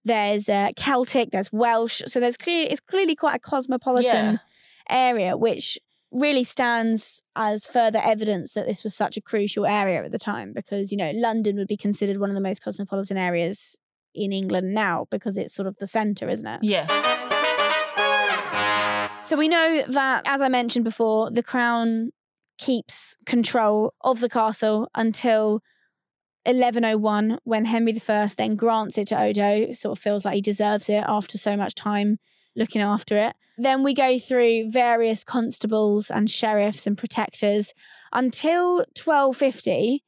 there's 0.03 0.49
uh, 0.49 0.71
Celtic, 0.75 1.31
there's 1.31 1.51
Welsh. 1.53 2.01
So 2.07 2.19
there's 2.19 2.37
clear 2.37 2.67
it's 2.69 2.81
clearly 2.81 3.15
quite 3.15 3.35
a 3.35 3.39
cosmopolitan 3.39 4.25
Yeah. 4.25 4.37
area 4.89 5.37
which 5.37 5.79
really 6.13 6.43
stands 6.43 7.23
as 7.35 7.65
further 7.65 7.99
evidence 8.03 8.53
that 8.53 8.67
this 8.67 8.83
was 8.83 8.95
such 8.95 9.17
a 9.17 9.21
crucial 9.21 9.65
area 9.65 10.03
at 10.05 10.11
the 10.11 10.19
time 10.19 10.53
because 10.53 10.91
you 10.91 10.97
know 10.97 11.11
London 11.15 11.55
would 11.57 11.67
be 11.67 11.75
considered 11.77 12.19
one 12.19 12.29
of 12.29 12.35
the 12.35 12.41
most 12.41 12.63
cosmopolitan 12.63 13.17
areas 13.17 13.75
in 14.13 14.31
England 14.31 14.73
now 14.73 15.05
because 15.09 15.37
it's 15.37 15.55
sort 15.55 15.67
of 15.67 15.75
the 15.79 15.87
center 15.87 16.29
isn't 16.29 16.45
it 16.45 16.59
Yeah. 16.61 16.85
so 19.23 19.35
we 19.35 19.47
know 19.47 19.83
that 19.87 20.21
as 20.25 20.41
I 20.41 20.49
mentioned 20.49 20.85
before 20.85 21.31
the 21.31 21.41
crown 21.43 22.11
keeps 22.59 23.17
control 23.25 23.93
of 24.01 24.19
the 24.19 24.29
castle 24.29 24.89
until 24.93 25.61
1101 26.45 27.39
when 27.43 27.65
Henry 27.65 27.99
I 28.07 28.27
then 28.37 28.55
grants 28.55 28.97
it 28.97 29.07
to 29.07 29.19
Odo 29.19 29.71
sort 29.71 29.97
of 29.97 30.03
feels 30.03 30.25
like 30.25 30.35
he 30.35 30.41
deserves 30.41 30.89
it 30.89 31.03
after 31.07 31.37
so 31.37 31.57
much 31.57 31.73
time 31.73 32.19
looking 32.55 32.81
after 32.81 33.17
it 33.17 33.35
then 33.57 33.83
we 33.83 33.93
go 33.93 34.17
through 34.17 34.71
various 34.71 35.23
constables 35.23 36.09
and 36.09 36.27
sheriffs 36.27 36.87
and 36.87 36.97
protectors 36.97 37.71
until 38.11 38.77
1250. 38.77 40.03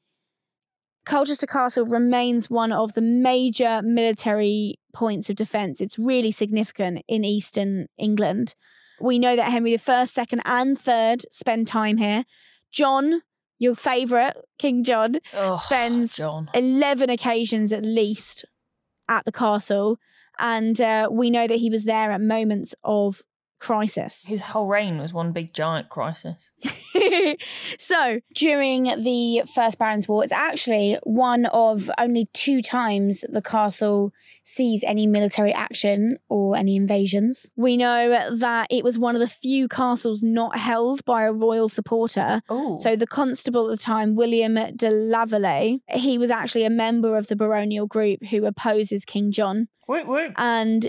Colchester 1.05 1.45
Castle 1.45 1.85
remains 1.85 2.49
one 2.49 2.71
of 2.71 2.93
the 2.93 3.01
major 3.01 3.81
military 3.83 4.79
points 4.93 5.29
of 5.29 5.35
defence. 5.35 5.79
It's 5.79 5.99
really 5.99 6.31
significant 6.31 7.03
in 7.07 7.23
eastern 7.23 7.85
England. 7.99 8.55
We 8.99 9.19
know 9.19 9.35
that 9.35 9.51
Henry 9.51 9.77
I, 9.87 10.07
II, 10.17 10.39
and 10.45 10.79
III 10.87 11.17
spend 11.29 11.67
time 11.67 11.97
here. 11.97 12.25
John, 12.71 13.21
your 13.59 13.75
favourite, 13.75 14.33
King 14.57 14.83
John, 14.83 15.17
Oh, 15.33 15.57
spends 15.57 16.15
John. 16.17 16.49
11 16.55 17.11
occasions 17.11 17.71
at 17.71 17.85
least 17.85 18.45
at 19.07 19.25
the 19.25 19.31
castle. 19.31 19.99
And 20.39 20.79
uh, 20.81 21.09
we 21.11 21.29
know 21.29 21.47
that 21.47 21.59
he 21.59 21.69
was 21.69 21.85
there 21.85 22.11
at 22.11 22.21
moments 22.21 22.75
of 22.83 23.21
crisis. 23.65 24.25
His 24.27 24.41
whole 24.41 24.67
reign 24.67 24.99
was 24.99 25.11
one 25.11 25.31
big 25.31 25.51
giant 25.51 25.89
crisis. 25.89 26.51
so 27.79 28.19
during 28.35 28.83
the 28.83 29.41
First 29.55 29.79
Barons' 29.79 30.07
War, 30.07 30.23
it's 30.23 30.31
actually 30.31 30.99
one 31.01 31.47
of 31.47 31.89
only 31.97 32.29
two 32.31 32.61
times 32.61 33.25
the 33.27 33.41
castle 33.41 34.13
sees 34.43 34.83
any 34.85 35.07
military 35.07 35.51
action 35.51 36.17
or 36.29 36.55
any 36.55 36.75
invasions. 36.75 37.49
We 37.55 37.75
know 37.75 38.37
that 38.37 38.67
it 38.69 38.83
was 38.83 38.99
one 38.99 39.15
of 39.15 39.19
the 39.19 39.27
few 39.27 39.67
castles 39.67 40.21
not 40.21 40.59
held 40.59 41.03
by 41.03 41.23
a 41.23 41.33
royal 41.33 41.67
supporter. 41.67 42.43
Oh. 42.47 42.77
So 42.77 42.95
the 42.95 43.07
constable 43.07 43.71
at 43.71 43.79
the 43.79 43.83
time, 43.83 44.13
William 44.13 44.53
de 44.53 44.91
Lavallee, 44.91 45.79
he 45.89 46.19
was 46.19 46.29
actually 46.29 46.65
a 46.65 46.69
member 46.69 47.17
of 47.17 47.29
the 47.29 47.35
baronial 47.35 47.87
group 47.87 48.25
who 48.27 48.45
opposes 48.45 49.05
King 49.05 49.31
John. 49.31 49.69
Whoop, 49.87 50.05
whoop. 50.05 50.33
And 50.37 50.87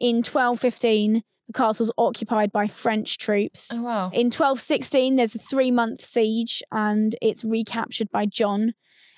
in 0.00 0.16
1215, 0.16 1.22
the 1.48 1.52
castle 1.54 1.68
castle's 1.68 1.92
occupied 1.98 2.52
by 2.52 2.66
French 2.66 3.18
troops. 3.18 3.68
Oh 3.72 3.82
wow. 3.82 4.04
In 4.12 4.26
1216, 4.26 5.16
there's 5.16 5.34
a 5.34 5.38
three 5.38 5.70
month 5.70 6.00
siege 6.00 6.62
and 6.70 7.16
it's 7.20 7.42
recaptured 7.42 8.10
by 8.10 8.26
John. 8.26 8.74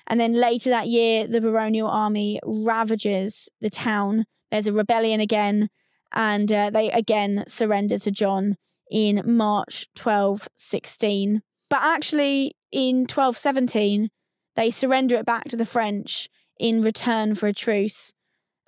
And 0.07 0.19
then 0.19 0.33
later 0.33 0.69
that 0.69 0.87
year, 0.87 1.27
the 1.27 1.41
baronial 1.41 1.87
army 1.87 2.39
ravages 2.43 3.49
the 3.59 3.69
town. 3.69 4.25
There's 4.49 4.67
a 4.67 4.73
rebellion 4.73 5.21
again, 5.21 5.69
and 6.13 6.51
uh, 6.51 6.69
they 6.71 6.91
again 6.91 7.43
surrender 7.47 7.99
to 7.99 8.11
John 8.11 8.55
in 8.89 9.21
March 9.25 9.87
1216. 10.01 11.41
But 11.69 11.79
actually, 11.81 12.53
in 12.71 13.01
1217, 13.01 14.09
they 14.55 14.71
surrender 14.71 15.15
it 15.15 15.25
back 15.25 15.45
to 15.45 15.55
the 15.55 15.65
French 15.65 16.27
in 16.59 16.81
return 16.81 17.35
for 17.35 17.47
a 17.47 17.53
truce. 17.53 18.11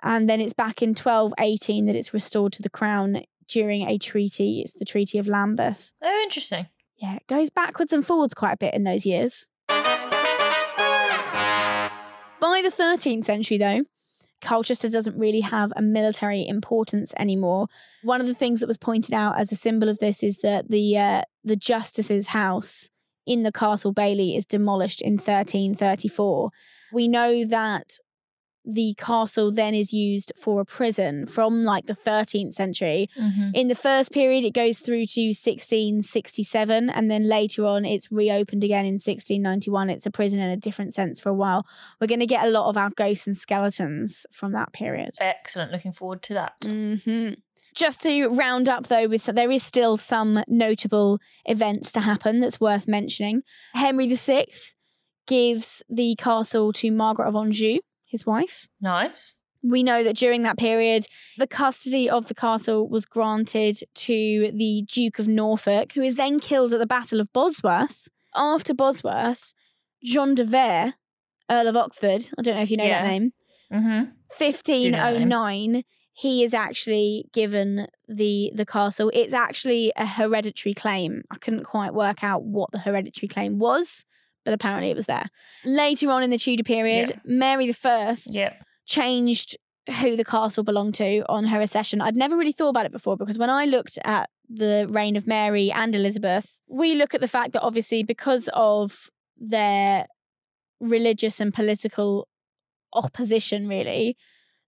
And 0.02 0.28
then 0.28 0.40
it's 0.40 0.52
back 0.52 0.82
in 0.82 0.90
1218 0.90 1.86
that 1.86 1.96
it's 1.96 2.14
restored 2.14 2.52
to 2.54 2.62
the 2.62 2.70
crown 2.70 3.22
during 3.48 3.88
a 3.88 3.98
treaty. 3.98 4.60
It's 4.60 4.72
the 4.72 4.84
Treaty 4.84 5.18
of 5.18 5.28
Lambeth. 5.28 5.92
Oh, 6.02 6.20
interesting. 6.22 6.68
Yeah, 6.96 7.16
it 7.16 7.26
goes 7.26 7.50
backwards 7.50 7.92
and 7.92 8.06
forwards 8.06 8.34
quite 8.34 8.52
a 8.52 8.56
bit 8.56 8.74
in 8.74 8.84
those 8.84 9.04
years. 9.04 9.46
By 12.40 12.60
the 12.62 12.70
13th 12.70 13.24
century, 13.24 13.58
though, 13.58 13.82
Colchester 14.40 14.88
doesn't 14.88 15.18
really 15.18 15.40
have 15.40 15.72
a 15.74 15.82
military 15.82 16.46
importance 16.46 17.12
anymore. 17.18 17.66
One 18.02 18.20
of 18.20 18.26
the 18.26 18.34
things 18.34 18.60
that 18.60 18.66
was 18.66 18.76
pointed 18.76 19.14
out 19.14 19.40
as 19.40 19.50
a 19.50 19.56
symbol 19.56 19.88
of 19.88 19.98
this 19.98 20.22
is 20.22 20.38
that 20.38 20.70
the 20.70 20.98
uh, 20.98 21.22
the 21.42 21.56
justice's 21.56 22.28
house 22.28 22.90
in 23.26 23.42
the 23.42 23.52
castle 23.52 23.92
bailey 23.92 24.36
is 24.36 24.44
demolished 24.44 25.00
in 25.00 25.14
1334. 25.14 26.50
We 26.92 27.08
know 27.08 27.44
that 27.46 27.98
the 28.64 28.94
castle 28.96 29.52
then 29.52 29.74
is 29.74 29.92
used 29.92 30.32
for 30.36 30.60
a 30.60 30.64
prison 30.64 31.26
from 31.26 31.64
like 31.64 31.86
the 31.86 31.92
13th 31.94 32.54
century 32.54 33.08
Mm-hmm. 33.20 33.50
in 33.54 33.68
the 33.68 33.74
first 33.74 34.10
period, 34.12 34.44
it 34.44 34.54
goes 34.54 34.78
through 34.78 35.06
to 35.06 35.32
1667, 35.32 36.90
and 36.90 37.10
then 37.10 37.28
later 37.28 37.64
on, 37.66 37.84
it's 37.84 38.10
reopened 38.10 38.64
again 38.64 38.84
in 38.84 38.94
1691. 38.94 39.90
It's 39.90 40.06
a 40.06 40.10
prison 40.10 40.40
in 40.40 40.50
a 40.50 40.56
different 40.56 40.92
sense 40.94 41.20
for 41.20 41.28
a 41.28 41.34
while. 41.34 41.66
We're 42.00 42.06
going 42.06 42.20
to 42.20 42.26
get 42.26 42.46
a 42.46 42.50
lot 42.50 42.68
of 42.68 42.76
our 42.76 42.90
ghosts 42.90 43.26
and 43.26 43.36
skeletons 43.36 44.26
from 44.32 44.52
that 44.52 44.72
period. 44.72 45.10
Excellent. 45.20 45.72
Looking 45.72 45.92
forward 45.92 46.22
to 46.24 46.34
that. 46.34 46.54
hmm 46.64 47.30
Just 47.74 48.02
to 48.02 48.28
round 48.28 48.68
up, 48.68 48.86
though, 48.88 49.06
with 49.08 49.24
there 49.26 49.50
is 49.50 49.62
still 49.62 49.96
some 49.96 50.42
notable 50.48 51.18
events 51.44 51.92
to 51.92 52.00
happen 52.00 52.40
that's 52.40 52.60
worth 52.60 52.86
mentioning. 52.88 53.42
Henry 53.74 54.06
VI 54.14 54.46
gives 55.26 55.82
the 55.88 56.14
castle 56.16 56.72
to 56.74 56.90
Margaret 56.90 57.28
of 57.28 57.34
Anjou, 57.36 57.78
his 58.14 58.24
wife. 58.24 58.68
Nice. 58.80 59.34
We 59.62 59.82
know 59.82 60.04
that 60.04 60.16
during 60.16 60.42
that 60.42 60.56
period, 60.58 61.06
the 61.36 61.46
custody 61.46 62.08
of 62.08 62.26
the 62.26 62.34
castle 62.34 62.88
was 62.88 63.06
granted 63.06 63.78
to 63.94 64.50
the 64.54 64.82
Duke 64.82 65.18
of 65.18 65.26
Norfolk, 65.26 65.92
who 65.92 66.02
is 66.02 66.14
then 66.16 66.38
killed 66.38 66.72
at 66.72 66.78
the 66.78 66.86
Battle 66.86 67.20
of 67.20 67.32
Bosworth. 67.32 68.08
After 68.36 68.74
Bosworth, 68.74 69.54
John 70.02 70.34
de 70.34 70.44
Vere, 70.44 70.94
Earl 71.50 71.68
of 71.68 71.76
Oxford, 71.76 72.28
I 72.38 72.42
don't 72.42 72.56
know 72.56 72.62
if 72.62 72.70
you 72.70 72.76
know 72.76 72.88
that 72.88 73.04
name, 73.04 73.32
Mm-hmm. 73.72 74.10
1509, 74.38 75.82
he 76.12 76.44
is 76.44 76.54
actually 76.54 77.24
given 77.32 77.88
the 78.06 78.52
the 78.54 78.66
castle. 78.66 79.10
It's 79.14 79.34
actually 79.34 79.92
a 79.96 80.06
hereditary 80.06 80.74
claim. 80.74 81.22
I 81.30 81.36
couldn't 81.38 81.64
quite 81.64 81.92
work 81.92 82.22
out 82.22 82.44
what 82.44 82.70
the 82.70 82.78
hereditary 82.78 83.28
claim 83.28 83.58
was, 83.58 84.04
but 84.44 84.54
apparently 84.54 84.90
it 84.90 84.96
was 84.96 85.06
there. 85.06 85.26
Later 85.64 86.10
on 86.10 86.22
in 86.22 86.30
the 86.30 86.38
Tudor 86.38 86.64
period, 86.64 87.10
Yeah. 87.10 87.16
Mary 87.24 87.66
the 87.66 87.72
First 87.74 88.34
Yeah. 88.34 88.54
changed 88.86 89.56
who 90.00 90.16
the 90.16 90.24
castle 90.24 90.64
belonged 90.64 90.94
to 90.94 91.22
on 91.28 91.44
her 91.46 91.60
accession. 91.60 92.00
I'd 92.00 92.16
never 92.16 92.36
really 92.36 92.52
thought 92.52 92.70
about 92.70 92.86
it 92.86 92.92
before 92.92 93.16
because 93.18 93.36
when 93.36 93.50
I 93.50 93.66
looked 93.66 93.98
at 94.04 94.30
the 94.48 94.86
reign 94.88 95.14
of 95.16 95.26
Mary 95.26 95.70
and 95.70 95.94
Elizabeth, 95.94 96.58
we 96.68 96.94
look 96.94 97.12
at 97.14 97.20
the 97.20 97.28
fact 97.28 97.52
that 97.52 97.62
obviously 97.62 98.02
because 98.02 98.48
of 98.54 99.10
their 99.36 100.06
religious 100.80 101.38
and 101.40 101.52
political 101.52 102.28
opposition 102.94 103.68
really, 103.68 104.16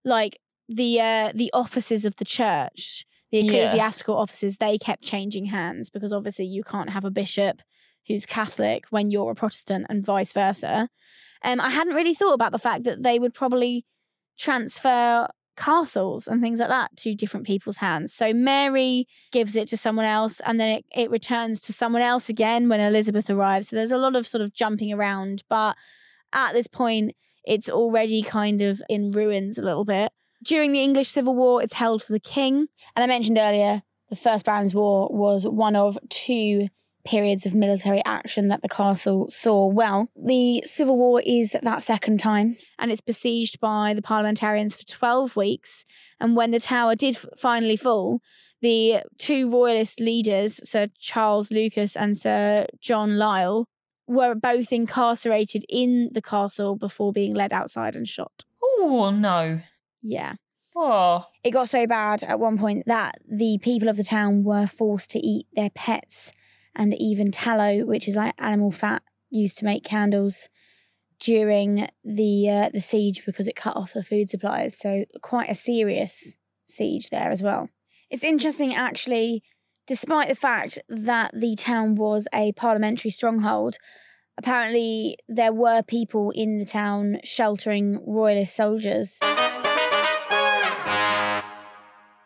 like 0.05 0.37
the 0.69 0.99
uh, 0.99 1.31
the 1.33 1.49
offices 1.53 2.05
of 2.05 2.15
the 2.17 2.25
church, 2.25 3.05
the 3.31 3.39
Yeah. 3.39 3.43
ecclesiastical 3.45 4.15
offices, 4.17 4.57
they 4.57 4.77
kept 4.77 5.03
changing 5.03 5.45
hands 5.45 5.89
because 5.89 6.11
obviously 6.13 6.45
you 6.45 6.63
can't 6.63 6.91
have 6.91 7.05
a 7.05 7.11
bishop 7.11 7.61
who's 8.07 8.25
Catholic 8.25 8.85
when 8.89 9.11
you're 9.11 9.31
a 9.31 9.35
Protestant 9.35 9.85
and 9.89 10.05
vice 10.05 10.31
versa. 10.31 10.89
Um, 11.43 11.61
I 11.61 11.69
hadn't 11.69 11.95
really 11.95 12.13
thought 12.13 12.33
about 12.33 12.51
the 12.51 12.59
fact 12.59 12.83
that 12.83 13.03
they 13.03 13.19
would 13.19 13.33
probably 13.33 13.85
transfer 14.37 15.27
castles 15.55 16.27
and 16.27 16.41
things 16.41 16.59
like 16.59 16.69
that 16.69 16.95
to 16.97 17.15
different 17.15 17.45
people's 17.45 17.77
hands. 17.77 18.13
So 18.13 18.33
Mary 18.33 19.07
gives 19.31 19.55
it 19.55 19.67
to 19.69 19.77
someone 19.77 20.05
else 20.05 20.39
and 20.41 20.59
then 20.59 20.69
it, 20.69 20.85
it 20.95 21.09
returns 21.09 21.59
to 21.61 21.73
someone 21.73 22.01
else 22.01 22.29
again 22.29 22.69
when 22.69 22.79
Elizabeth 22.79 23.29
arrives. 23.29 23.69
So 23.69 23.75
there's 23.75 23.91
a 23.91 23.97
lot 23.97 24.15
of 24.15 24.27
sort 24.27 24.43
of 24.43 24.53
jumping 24.53 24.93
around. 24.93 25.43
But 25.49 25.75
at 26.31 26.53
this 26.53 26.67
point, 26.67 27.15
it's 27.45 27.69
already 27.69 28.21
kind 28.21 28.61
of 28.61 28.81
in 28.87 29.11
ruins 29.11 29.57
a 29.57 29.63
little 29.63 29.85
bit. 29.85 30.11
During 30.43 30.71
the 30.71 30.83
English 30.83 31.09
Civil 31.09 31.35
War, 31.35 31.63
it's 31.63 31.73
held 31.73 32.03
for 32.03 32.13
the 32.13 32.19
king. 32.19 32.67
And 32.95 33.03
I 33.03 33.07
mentioned 33.07 33.39
earlier, 33.39 33.81
the 34.09 34.15
First 34.15 34.45
Barons' 34.45 34.75
War 34.75 35.09
was 35.11 35.47
one 35.47 35.75
of 35.75 35.97
two 36.09 36.69
periods 37.07 37.45
of 37.45 37.55
military 37.55 38.03
action 38.05 38.49
that 38.49 38.61
the 38.61 38.69
castle 38.69 39.29
saw. 39.29 39.67
Well, 39.67 40.09
the 40.15 40.61
Civil 40.65 40.97
War 40.97 41.21
is 41.25 41.55
that 41.61 41.83
second 41.83 42.19
time, 42.19 42.57
and 42.77 42.91
it's 42.91 43.01
besieged 43.01 43.59
by 43.59 43.93
the 43.93 44.01
parliamentarians 44.01 44.75
for 44.75 44.83
12 44.83 45.35
weeks. 45.35 45.85
And 46.19 46.35
when 46.35 46.51
the 46.51 46.59
tower 46.59 46.95
did 46.95 47.17
finally 47.37 47.77
fall, 47.77 48.19
the 48.61 49.03
two 49.17 49.49
royalist 49.49 49.99
leaders, 49.99 50.59
Sir 50.67 50.87
Charles 50.99 51.49
Lucas 51.51 51.95
and 51.95 52.17
Sir 52.17 52.65
John 52.81 53.17
Lisle, 53.17 53.67
were 54.07 54.35
both 54.35 54.71
incarcerated 54.71 55.63
in 55.69 56.09
the 56.13 56.21
castle 56.21 56.75
before 56.75 57.13
being 57.13 57.33
led 57.33 57.53
outside 57.53 57.95
and 57.95 58.07
shot. 58.07 58.43
Oh, 58.61 59.11
no. 59.11 59.61
Yeah. 60.01 60.33
Oh. 60.75 61.25
It 61.43 61.51
got 61.51 61.69
so 61.69 61.87
bad 61.87 62.23
at 62.23 62.39
one 62.39 62.57
point 62.57 62.83
that 62.87 63.15
the 63.29 63.59
people 63.61 63.87
of 63.87 63.97
the 63.97 64.03
town 64.03 64.43
were 64.43 64.67
forced 64.67 65.11
to 65.11 65.19
eat 65.19 65.47
their 65.53 65.69
pets 65.69 66.31
and 66.77 66.93
even 66.99 67.31
tallow, 67.31 67.83
which 67.83 68.07
is 68.07 68.15
like 68.15 68.35
animal 68.37 68.71
fat 68.71 69.01
used 69.29 69.57
to 69.57 69.65
make 69.65 69.83
candles 69.83 70.47
during 71.19 71.89
the 72.05 72.49
uh, 72.49 72.69
the 72.71 72.79
siege 72.79 73.25
because 73.25 73.47
it 73.47 73.55
cut 73.55 73.75
off 73.75 73.93
the 73.93 74.03
food 74.03 74.29
supplies. 74.29 74.77
So 74.77 75.03
quite 75.21 75.49
a 75.49 75.55
serious 75.55 76.37
siege 76.65 77.09
there 77.09 77.31
as 77.31 77.41
well. 77.41 77.69
It's 78.09 78.23
interesting 78.23 78.73
actually, 78.73 79.43
despite 79.87 80.29
the 80.29 80.35
fact 80.35 80.77
that 80.87 81.31
the 81.33 81.55
town 81.55 81.95
was 81.95 82.27
a 82.33 82.51
parliamentary 82.53 83.11
stronghold, 83.11 83.77
apparently 84.37 85.17
there 85.27 85.51
were 85.51 85.81
people 85.81 86.31
in 86.31 86.59
the 86.59 86.65
town 86.65 87.19
sheltering 87.23 87.99
royalist 88.05 88.55
soldiers. 88.55 89.17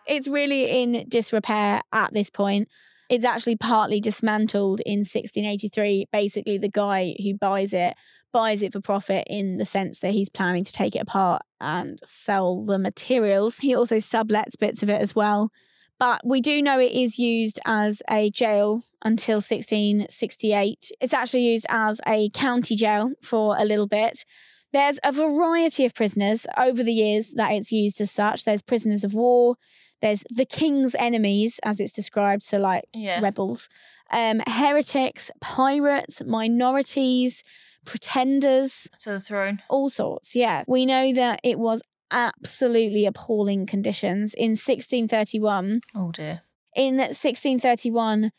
It's 0.06 0.28
really 0.28 0.84
in 0.84 1.06
disrepair 1.08 1.84
at 1.94 2.14
this 2.14 2.30
point 2.30 2.68
it's 3.12 3.26
actually 3.26 3.58
partly 3.58 4.00
dismantled 4.00 4.82
in 4.86 5.00
1683. 5.00 6.08
Basically, 6.14 6.58
the 6.58 6.70
guy 6.70 7.14
who 7.22 7.36
buys 7.36 7.74
it 7.74 7.94
buys 8.32 8.62
it 8.62 8.72
for 8.72 8.80
profit 8.80 9.28
in 9.30 9.58
the 9.58 9.66
sense 9.66 10.00
that 10.00 10.14
he's 10.14 10.30
planning 10.30 10.64
to 10.64 10.72
take 10.72 10.96
it 10.96 11.02
apart 11.02 11.42
and 11.60 12.00
sell 12.06 12.64
the 12.64 12.80
materials. 12.80 13.58
He 13.58 13.76
also 13.76 13.98
sublets 13.98 14.58
bits 14.58 14.82
of 14.82 14.90
it 14.90 15.02
as 15.02 15.14
well. 15.14 15.52
But 16.00 16.22
we 16.26 16.40
do 16.40 16.62
know 16.62 16.80
it 16.80 16.94
is 16.94 17.20
used 17.20 17.60
as 17.66 18.02
a 18.10 18.32
jail 18.32 18.84
until 19.04 19.38
1668. 19.38 20.92
It's 21.02 21.14
actually 21.14 21.48
used 21.52 21.66
as 21.68 22.00
a 22.08 22.30
county 22.30 22.78
jail 22.78 23.12
for 23.22 23.58
a 23.58 23.66
little 23.66 23.88
bit. 23.88 24.24
There's 24.72 25.00
a 25.04 25.12
variety 25.12 25.84
of 25.84 25.94
prisoners 25.94 26.48
over 26.58 26.82
the 26.82 26.94
years 26.94 27.32
that 27.36 27.52
it's 27.52 27.74
used 27.74 28.00
as 28.00 28.12
such. 28.12 28.46
There's 28.46 28.62
prisoners 28.62 29.04
of 29.04 29.14
war, 29.14 29.58
there's 30.02 30.24
the 30.30 30.46
king's 30.46 30.96
enemies, 31.00 31.60
as 31.64 31.80
it's 31.80 31.94
described, 31.94 32.44
so 32.44 32.58
like 32.58 32.86
Yeah. 32.94 33.20
rebels, 33.22 33.70
um, 34.12 34.42
heretics, 34.48 35.32
pirates, 35.40 36.22
minorities, 36.26 37.44
pretenders, 37.86 38.88
To 39.00 39.12
the 39.12 39.20
throne. 39.20 39.62
all 39.70 39.90
sorts. 39.90 40.36
Yeah. 40.36 40.64
We 40.68 40.86
know 40.86 41.14
that 41.14 41.40
it 41.44 41.58
was 41.60 41.82
absolutely 42.12 43.06
appalling 43.06 43.66
conditions. 43.66 44.34
In 44.34 44.56
1631, 44.56 45.82
Oh, 45.96 46.12
dear. 46.12 46.42
in 46.76 46.98
1631, 46.98 48.32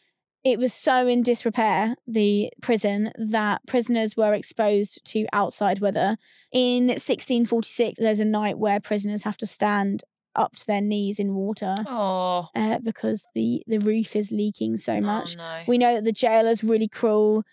it 0.44 0.58
was 0.58 0.72
so 0.74 1.06
in 1.06 1.22
disrepair, 1.22 1.94
the 2.06 2.52
prison, 2.60 3.12
that 3.16 3.60
prisoners 3.66 4.16
were 4.16 4.34
exposed 4.34 5.00
to 5.06 5.26
outside 5.32 5.78
weather. 5.80 6.16
In 6.52 6.88
1646, 6.98 7.98
there's 8.00 8.20
a 8.20 8.24
night 8.24 8.58
where 8.58 8.80
prisoners 8.80 9.22
have 9.22 9.36
to 9.38 9.46
stand 9.46 10.02
up 10.34 10.56
to 10.56 10.66
their 10.66 10.80
knees 10.80 11.18
in 11.18 11.34
water 11.34 11.76
Oh. 11.86 12.48
uh, 12.54 12.78
because 12.78 13.24
the, 13.34 13.62
the 13.66 13.78
roof 13.78 14.14
is 14.16 14.30
leaking 14.30 14.76
so 14.78 15.00
much. 15.00 15.36
Oh, 15.36 15.42
no. 15.42 15.62
We 15.66 15.78
know 15.78 15.94
that 15.94 16.04
the 16.04 16.12
jailer's 16.12 16.62
really 16.64 16.88
cruel, 16.88 17.44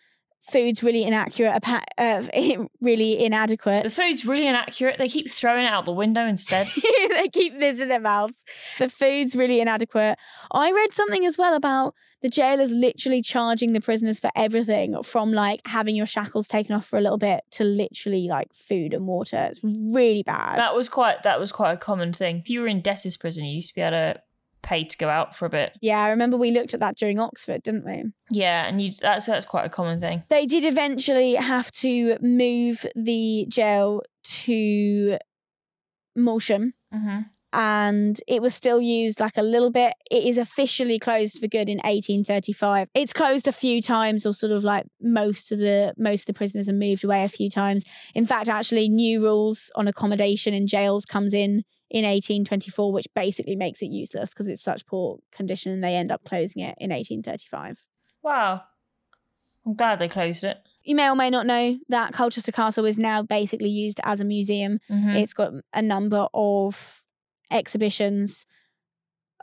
food's 0.42 0.84
really 0.84 1.04
inaccurate, 1.04 1.52
appa- 1.52 1.84
uh, 1.98 2.24
really 2.82 3.24
inadequate. 3.24 3.84
The 3.84 3.90
food's 3.90 4.26
really 4.26 4.48
inaccurate. 4.48 4.98
They 4.98 5.10
keep 5.10 5.30
throwing 5.30 5.66
it 5.66 5.70
out 5.70 5.86
the 5.86 5.92
window 5.92 6.26
instead. 6.26 6.68
they 7.10 7.30
keep 7.32 7.60
this 7.60 7.80
in 7.80 7.90
their 7.90 8.00
mouths. 8.00 8.44
The 8.80 8.90
food's 8.90 9.36
really 9.36 9.60
inadequate. 9.62 10.18
I 10.52 10.72
read 10.72 10.94
something 10.94 11.26
as 11.26 11.38
well 11.38 11.56
about 11.56 11.94
the 12.22 12.30
jailers 12.30 12.72
literally 12.72 13.22
charging 13.22 13.72
the 13.74 13.80
prisoners 13.80 14.20
for 14.20 14.30
everything 14.36 15.02
from 15.04 15.32
like 15.32 15.62
having 15.66 15.96
your 15.96 16.06
shackles 16.06 16.48
taken 16.50 16.76
off 16.76 16.86
for 16.86 16.98
a 16.98 17.02
little 17.02 17.18
bit 17.18 17.44
to 17.52 17.64
literally 17.64 18.28
like 18.28 18.54
food 18.54 18.94
and 18.94 19.08
water. 19.08 19.38
It's 19.50 19.62
really 19.64 20.24
bad. 20.24 20.58
that 20.58 20.76
was 20.76 20.90
quite 20.90 21.24
that 21.24 21.40
was 21.40 21.52
quite 21.52 21.72
a 21.74 21.78
common 21.78 22.12
thing. 22.12 22.40
If 22.40 22.50
you 22.50 22.62
were 22.62 22.68
in 22.68 22.82
debtor's 22.82 23.16
prison, 23.16 23.46
you 23.46 23.56
used 23.56 23.70
to 23.70 23.76
be 23.76 23.82
able 23.82 23.92
to 23.92 24.22
pay 24.62 24.84
to 24.84 24.98
go 24.98 25.10
out 25.10 25.36
for 25.36 25.46
a 25.46 25.50
bit. 25.50 25.74
yeah, 25.82 26.04
I 26.04 26.10
remember 26.10 26.38
we 26.38 26.52
looked 26.52 26.74
at 26.74 26.80
that 26.80 26.98
during 26.98 27.20
Oxford, 27.20 27.64
didn't 27.64 27.86
we? 27.86 28.04
Yeah, 28.32 28.68
and 28.68 28.82
you 28.82 28.92
that's 29.00 29.26
that's 29.26 29.46
quite 29.46 29.66
a 29.66 29.70
common 29.70 30.00
thing. 30.00 30.24
They 30.30 30.46
did 30.46 30.66
eventually 30.66 31.36
have 31.36 31.72
to 31.72 32.18
move 32.22 32.86
the 32.96 33.46
jail 33.50 34.02
to 34.24 35.18
Moulsham. 36.18 36.74
Mm-hmm. 36.94 37.20
and 37.54 38.20
it 38.28 38.42
was 38.42 38.56
still 38.56 38.82
used 38.82 39.20
like 39.20 39.38
a 39.38 39.44
little 39.44 39.70
bit. 39.70 39.94
It 40.10 40.24
is 40.24 40.38
officially 40.38 40.98
closed 41.00 41.40
for 41.40 41.48
good 41.48 41.70
in 41.70 41.78
1835. 41.78 42.88
It's 42.96 43.14
closed 43.14 43.48
a 43.48 43.52
few 43.52 43.82
times, 43.82 44.26
or 44.26 44.34
sort 44.34 44.52
of 44.52 44.64
like 44.64 44.86
most 45.02 45.52
of 45.52 45.60
the 45.60 45.94
most 45.98 46.24
of 46.24 46.26
the 46.28 46.34
prisoners 46.34 46.68
are 46.68 46.74
moved 46.74 47.04
away 47.04 47.24
a 47.24 47.28
few 47.28 47.50
times. 47.50 47.84
In 48.16 48.26
fact, 48.26 48.50
actually, 48.50 48.90
new 48.90 49.22
rules 49.22 49.72
on 49.76 49.88
accommodation 49.88 50.54
in 50.54 50.68
jails 50.68 51.06
comes 51.06 51.34
in 51.34 51.64
in 51.90 52.04
1824, 52.06 52.92
which 52.92 53.08
basically 53.16 53.56
makes 53.56 53.82
it 53.82 53.88
useless 53.88 54.30
because 54.30 54.48
it's 54.48 54.62
such 54.64 54.86
poor 54.86 55.20
condition, 55.32 55.72
and 55.72 55.84
they 55.84 55.96
end 55.96 56.12
up 56.12 56.24
closing 56.24 56.62
it 56.62 56.76
in 56.78 56.92
1835. 56.92 57.86
Wow. 58.22 58.62
I'm 59.66 59.76
glad 59.76 60.00
they 60.00 60.08
closed 60.08 60.44
it. 60.44 60.58
You 60.84 60.96
may 60.96 61.10
or 61.10 61.16
may 61.16 61.30
not 61.30 61.46
know 61.46 61.78
that 61.90 62.14
Colchester 62.14 62.52
Castle 62.52 62.86
is 62.86 62.98
now 62.98 63.22
basically 63.22 63.70
used 63.70 64.00
as 64.04 64.22
a 64.22 64.26
museum. 64.26 64.80
Mhm. 64.90 65.16
It's 65.22 65.34
got 65.34 65.52
a 65.74 65.82
number 65.82 66.28
of 66.34 67.04
exhibitions 67.52 68.46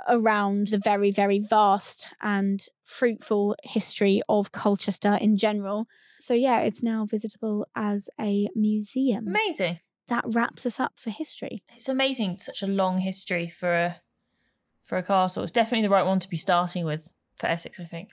around 0.09 0.69
the 0.69 0.79
very, 0.79 1.11
very 1.11 1.39
vast 1.39 2.09
and 2.21 2.67
fruitful 2.85 3.57
history 3.63 4.21
of 4.29 4.53
Colchester 4.53 5.15
in 5.15 5.37
general. 5.37 5.87
So, 6.19 6.35
yeah, 6.35 6.61
it's 6.61 6.83
now 6.83 7.05
visitable 7.07 7.67
as 7.75 8.09
a 8.21 8.49
museum. 8.55 9.29
Amazing. 9.29 9.81
That 10.09 10.25
wraps 10.27 10.65
us 10.67 10.79
up 10.79 10.93
for 10.97 11.11
history. 11.11 11.63
It's 11.75 11.89
amazing. 11.89 12.39
Such 12.39 12.63
a 12.63 12.67
long 12.67 12.99
history 12.99 13.49
for 13.49 13.75
a 13.75 14.01
for 14.81 14.99
a 14.99 15.03
castle. 15.03 15.43
It's 15.43 15.53
definitely 15.53 15.87
the 15.87 15.93
right 15.93 16.07
one 16.07 16.21
to 16.21 16.29
be 16.29 16.37
starting 16.37 16.85
with 16.85 17.13
for 17.37 17.47
Essex. 17.49 17.81
I 17.81 17.85
think. 17.85 18.11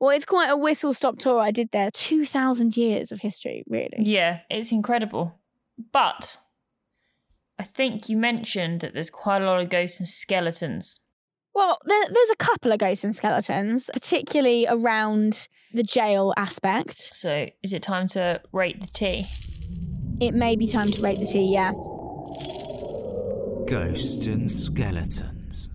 Well, 0.00 0.10
it's 0.10 0.24
quite 0.24 0.48
a 0.48 0.56
whistle 0.56 0.92
stop 0.92 1.18
tour 1.18 1.40
I 1.40 1.50
did 1.50 1.70
there. 1.72 1.90
2,000 1.90 2.76
years 2.76 3.10
of 3.10 3.20
history, 3.20 3.64
really. 3.66 3.98
Yeah, 3.98 4.40
it's 4.48 4.70
incredible. 4.70 5.40
But 5.92 6.38
I 7.58 7.64
think 7.64 8.08
you 8.08 8.16
mentioned 8.16 8.80
that 8.80 8.94
there's 8.94 9.10
quite 9.10 9.42
a 9.42 9.44
lot 9.44 9.60
of 9.60 9.68
ghosts 9.68 9.98
and 9.98 10.08
skeletons. 10.08 11.00
Well, 11.52 11.78
there, 11.84 12.04
there's 12.08 12.30
a 12.30 12.36
couple 12.36 12.70
of 12.70 12.78
ghosts 12.78 13.02
and 13.02 13.12
skeletons, 13.14 13.90
particularly 13.92 14.66
around 14.68 15.48
the 15.72 15.82
jail 15.82 16.32
aspect. 16.36 17.10
So 17.12 17.48
is 17.64 17.72
it 17.72 17.82
time 17.82 18.06
to 18.08 18.40
rate 18.52 18.80
the 18.80 18.86
tea? 18.86 19.24
It 20.20 20.34
may 20.34 20.56
be 20.56 20.66
time 20.66 20.90
to 20.90 21.02
rate 21.02 21.20
the 21.20 21.26
tea, 21.26 21.52
yeah. 21.52 21.72
Ghosts 23.68 24.26
and 24.26 24.50
skeletons. 24.50 25.68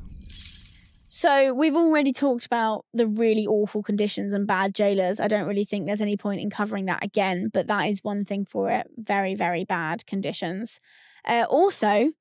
So 1.07 1.53
we've 1.53 1.75
already 1.75 2.11
talked 2.11 2.45
about 2.45 2.83
the 2.93 3.07
really 3.07 3.47
awful 3.47 3.81
conditions 3.81 4.33
and 4.33 4.45
bad 4.45 4.75
jailers. 4.75 5.21
I 5.21 5.29
don't 5.29 5.47
really 5.47 5.63
think 5.63 5.85
there's 5.85 6.01
any 6.01 6.17
point 6.17 6.41
in 6.41 6.49
covering 6.49 6.85
that 6.85 7.01
again, 7.03 7.49
but 7.53 7.67
that 7.67 7.83
is 7.83 8.03
one 8.03 8.25
thing 8.25 8.45
for 8.45 8.69
it. 8.69 8.87
Very, 8.97 9.33
very 9.33 9.63
bad 9.63 10.05
conditions. 10.05 10.81
Uh, 11.25 11.45
also, 11.49 12.11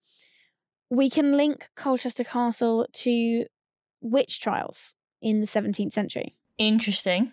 we 0.91 1.11
can 1.11 1.37
link 1.37 1.71
Colchester 1.75 2.23
Castle 2.23 2.87
to 2.93 3.47
witch 4.01 4.39
trials 4.41 4.95
in 5.21 5.41
the 5.41 5.47
17th 5.47 5.93
century. 5.93 6.37
Interesting. 6.59 7.33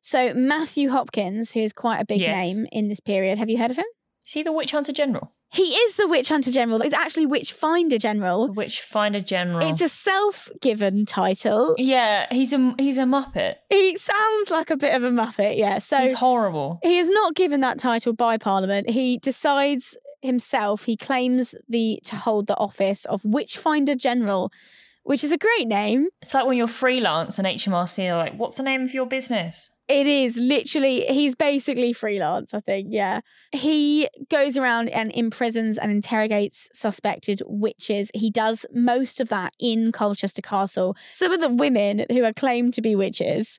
So 0.00 0.32
Matthew 0.34 0.90
Hopkins, 0.90 1.52
who 1.52 1.60
is 1.60 1.72
quite 1.72 1.98
a 2.00 2.04
big 2.04 2.20
Yes. 2.20 2.54
name 2.54 2.66
in 2.70 2.86
this 2.86 3.00
period, 3.00 3.38
have 3.38 3.50
you 3.50 3.58
heard 3.58 3.72
of 3.72 3.78
him? 3.78 3.84
Is 4.28 4.34
he 4.34 4.42
the 4.42 4.52
witch 4.52 4.72
hunter 4.72 4.92
general? 4.92 5.32
He 5.50 5.74
is 5.74 5.96
the 5.96 6.06
witch 6.06 6.28
hunter 6.28 6.50
general. 6.50 6.82
It's 6.82 6.92
actually 6.92 7.24
witch 7.24 7.52
finder 7.54 7.96
general. 7.96 8.52
witch 8.52 8.82
finder 8.82 9.22
general. 9.22 9.66
It's 9.66 9.80
a 9.80 9.88
self-given 9.88 11.06
title. 11.06 11.74
yeah, 11.78 12.26
he's 12.30 12.52
a 12.52 12.74
he's 12.76 12.98
a 12.98 13.04
muppet. 13.04 13.54
He 13.70 13.96
sounds 13.96 14.50
like 14.50 14.68
a 14.68 14.76
bit 14.76 14.94
of 14.94 15.02
a 15.02 15.08
muppet, 15.08 15.56
yeah. 15.56 15.78
So 15.78 15.96
he's 15.96 16.12
horrible. 16.12 16.78
he 16.82 16.98
is 16.98 17.08
not 17.08 17.36
given 17.36 17.62
that 17.62 17.78
title 17.78 18.12
by 18.12 18.36
Parliament. 18.36 18.90
He 18.90 19.16
decides 19.16 19.96
himself. 20.20 20.84
He 20.84 20.98
claims 20.98 21.54
the 21.66 21.98
to 22.04 22.16
hold 22.16 22.48
the 22.48 22.56
office 22.58 23.06
of 23.06 23.24
Witchfinder 23.24 23.94
General, 23.94 24.52
which 25.04 25.24
is 25.24 25.32
a 25.32 25.38
great 25.38 25.66
name. 25.66 26.08
It's 26.20 26.34
like 26.34 26.44
when 26.46 26.58
you're 26.58 26.66
freelance 26.66 27.38
and 27.38 27.46
HMRC 27.48 28.12
are 28.12 28.18
like, 28.18 28.34
"What's 28.34 28.56
the 28.56 28.62
name 28.62 28.82
of 28.82 28.92
your 28.92 29.06
business?" 29.06 29.70
It 29.88 30.06
is 30.06 30.36
literally, 30.36 31.06
he's 31.06 31.34
basically 31.34 31.94
freelance, 31.94 32.52
I 32.52 32.60
think. 32.60 32.88
Yeah. 32.90 33.20
He 33.52 34.08
goes 34.30 34.58
around 34.58 34.90
and 34.90 35.10
imprisons 35.12 35.78
and 35.78 35.90
interrogates 35.90 36.68
suspected 36.74 37.42
witches. 37.46 38.10
He 38.14 38.30
does 38.30 38.66
most 38.72 39.18
of 39.18 39.30
that 39.30 39.54
in 39.58 39.90
Colchester 39.92 40.42
Castle. 40.42 40.94
Some 41.12 41.32
of 41.32 41.40
the 41.40 41.48
women 41.48 42.04
who 42.10 42.22
are 42.24 42.34
claimed 42.34 42.74
to 42.74 42.82
be 42.82 42.94
witches 42.94 43.58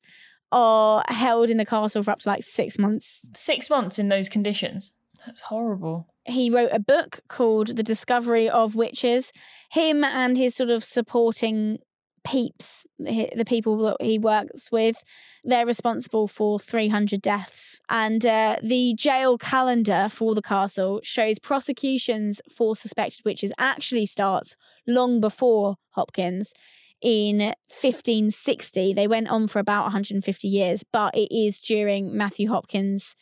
are 0.51 1.03
held 1.07 1.49
in 1.49 1.57
the 1.57 1.65
castle 1.65 2.03
for 2.03 2.11
up 2.11 2.19
to 2.19 2.29
like 2.29 2.43
six 2.43 2.77
months. 2.77 3.21
Six 3.35 3.69
months 3.69 3.97
in 3.97 4.09
those 4.09 4.29
conditions. 4.29 4.93
That's 5.25 5.41
horrible. 5.41 6.07
He 6.25 6.49
wrote 6.49 6.69
a 6.71 6.79
book 6.79 7.21
called 7.27 7.75
The 7.75 7.83
Discovery 7.83 8.49
of 8.49 8.75
Witches. 8.75 9.31
Him 9.71 10.03
and 10.03 10.37
his 10.37 10.55
sort 10.55 10.69
of 10.69 10.83
supporting 10.83 11.79
peeps, 12.23 12.85
the 12.97 13.45
people 13.45 13.77
that 13.77 13.97
he 14.01 14.17
works 14.19 14.71
with, 14.71 15.03
they're 15.43 15.65
responsible 15.65 16.27
for 16.27 16.59
300 16.59 17.21
deaths. 17.21 17.81
And 17.89 18.25
uh, 18.25 18.57
the 18.61 18.93
jail 18.95 19.37
calendar 19.37 20.07
for 20.09 20.35
the 20.35 20.41
castle 20.41 20.99
shows 21.03 21.39
prosecutions 21.39 22.41
for 22.55 22.75
suspected 22.75 23.25
witches 23.25 23.51
actually 23.57 24.05
starts 24.05 24.55
long 24.87 25.19
before 25.19 25.75
Hopkins. 25.91 26.53
In 27.01 27.37
1560, 27.69 28.93
they 28.93 29.07
went 29.07 29.29
on 29.29 29.47
for 29.47 29.59
about 29.59 29.83
150 29.83 30.47
years, 30.47 30.83
but 30.91 31.15
it 31.15 31.33
is 31.33 31.59
during 31.59 32.15
Matthew 32.15 32.49
Hopkins' 32.49 33.15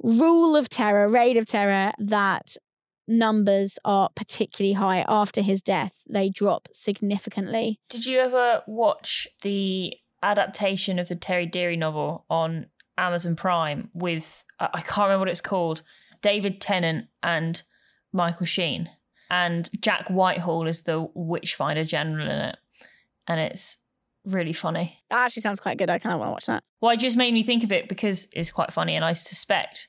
rule 0.00 0.54
of 0.54 0.68
terror, 0.68 1.08
reign 1.08 1.36
of 1.36 1.46
terror, 1.46 1.92
that 1.98 2.56
numbers 3.08 3.78
are 3.84 4.10
particularly 4.14 4.74
high. 4.74 5.04
After 5.08 5.40
his 5.40 5.62
death, 5.62 6.02
they 6.08 6.28
drop 6.28 6.68
significantly. 6.72 7.80
Did 7.88 8.06
you 8.06 8.18
ever 8.18 8.62
watch 8.66 9.26
the 9.42 9.94
adaptation 10.22 10.98
of 10.98 11.08
the 11.08 11.16
Terry 11.16 11.46
Deary 11.46 11.76
novel 11.76 12.24
on 12.28 12.66
Amazon 12.96 13.36
Prime 13.36 13.90
with 13.94 14.44
I 14.60 14.80
can't 14.80 15.06
remember 15.06 15.20
what 15.20 15.28
it's 15.28 15.40
called, 15.40 15.82
David 16.20 16.60
Tennant 16.60 17.06
and 17.22 17.62
Michael 18.12 18.46
Sheen, 18.46 18.90
and 19.30 19.70
Jack 19.80 20.08
Whitehall 20.08 20.66
is 20.66 20.82
the 20.82 21.08
Witchfinder 21.14 21.84
General 21.84 22.28
in 22.28 22.38
it, 22.38 22.56
and 23.28 23.40
it's 23.40 23.76
really 24.24 24.52
funny. 24.52 24.98
That 25.10 25.26
actually 25.26 25.42
sounds 25.42 25.60
quite 25.60 25.78
good. 25.78 25.90
I 25.90 25.98
kind 25.98 26.14
of 26.14 26.18
want 26.18 26.28
to 26.28 26.32
watch 26.32 26.46
that. 26.46 26.64
Well, 26.80 26.90
it 26.90 26.98
just 26.98 27.16
made 27.16 27.32
me 27.32 27.42
think 27.42 27.62
of 27.62 27.70
it 27.70 27.88
because 27.88 28.26
it's 28.32 28.50
quite 28.50 28.72
funny, 28.72 28.96
and 28.96 29.04
I 29.04 29.12
suspect 29.12 29.88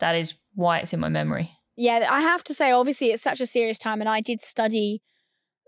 that 0.00 0.14
is 0.14 0.34
why 0.54 0.78
it's 0.78 0.92
in 0.92 1.00
my 1.00 1.08
memory. 1.08 1.57
Yeah, 1.80 2.08
I 2.10 2.22
have 2.22 2.42
to 2.44 2.54
say, 2.54 2.72
obviously, 2.72 3.12
it's 3.12 3.22
such 3.22 3.40
a 3.40 3.46
serious 3.46 3.78
time, 3.78 4.00
and 4.00 4.08
I 4.08 4.20
did 4.20 4.40
study 4.40 5.00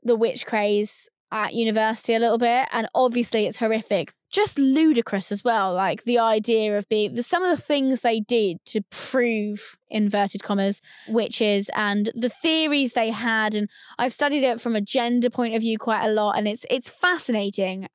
the 0.02 0.16
witch 0.16 0.44
craze 0.44 1.08
at 1.30 1.54
university 1.54 2.14
a 2.14 2.18
little 2.18 2.36
bit, 2.36 2.66
and 2.72 2.88
obviously, 2.96 3.46
it's 3.46 3.58
horrific. 3.58 4.12
Just 4.28 4.58
ludicrous 4.58 5.30
as 5.30 5.44
well. 5.44 5.72
Like 5.72 6.02
the 6.02 6.18
idea 6.18 6.76
of 6.76 6.88
being 6.88 7.22
some 7.22 7.44
of 7.44 7.56
the 7.56 7.62
things 7.62 8.00
they 8.00 8.18
did 8.18 8.56
to 8.66 8.80
prove 8.90 9.76
inverted 9.88 10.42
commas 10.42 10.80
witches 11.06 11.70
and 11.76 12.10
the 12.16 12.28
theories 12.28 12.92
they 12.92 13.10
had, 13.10 13.54
and 13.54 13.70
I've 13.96 14.12
studied 14.12 14.42
it 14.42 14.60
from 14.60 14.74
a 14.74 14.80
gender 14.80 15.30
point 15.30 15.54
of 15.54 15.62
view 15.62 15.78
quite 15.78 16.04
a 16.04 16.12
lot, 16.12 16.36
and 16.36 16.48
it's 16.48 16.66
it's 16.68 16.90
fascinating 16.90 17.86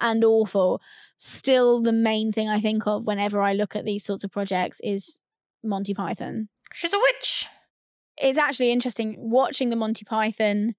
and 0.00 0.24
awful. 0.24 0.82
Still, 1.18 1.80
the 1.80 1.92
main 1.92 2.32
thing 2.32 2.48
I 2.48 2.58
think 2.58 2.88
of 2.88 3.06
whenever 3.06 3.40
I 3.40 3.52
look 3.52 3.76
at 3.76 3.84
these 3.84 4.04
sorts 4.04 4.24
of 4.24 4.32
projects 4.32 4.80
is 4.82 5.20
Monty 5.62 5.94
Python 5.94 6.48
She's 6.72 6.94
a 6.94 6.98
witch. 6.98 7.46
It's 8.20 8.38
actually 8.38 8.72
interesting 8.72 9.16
watching 9.18 9.70
the 9.70 9.76
Monty 9.76 10.04
Python 10.04 10.74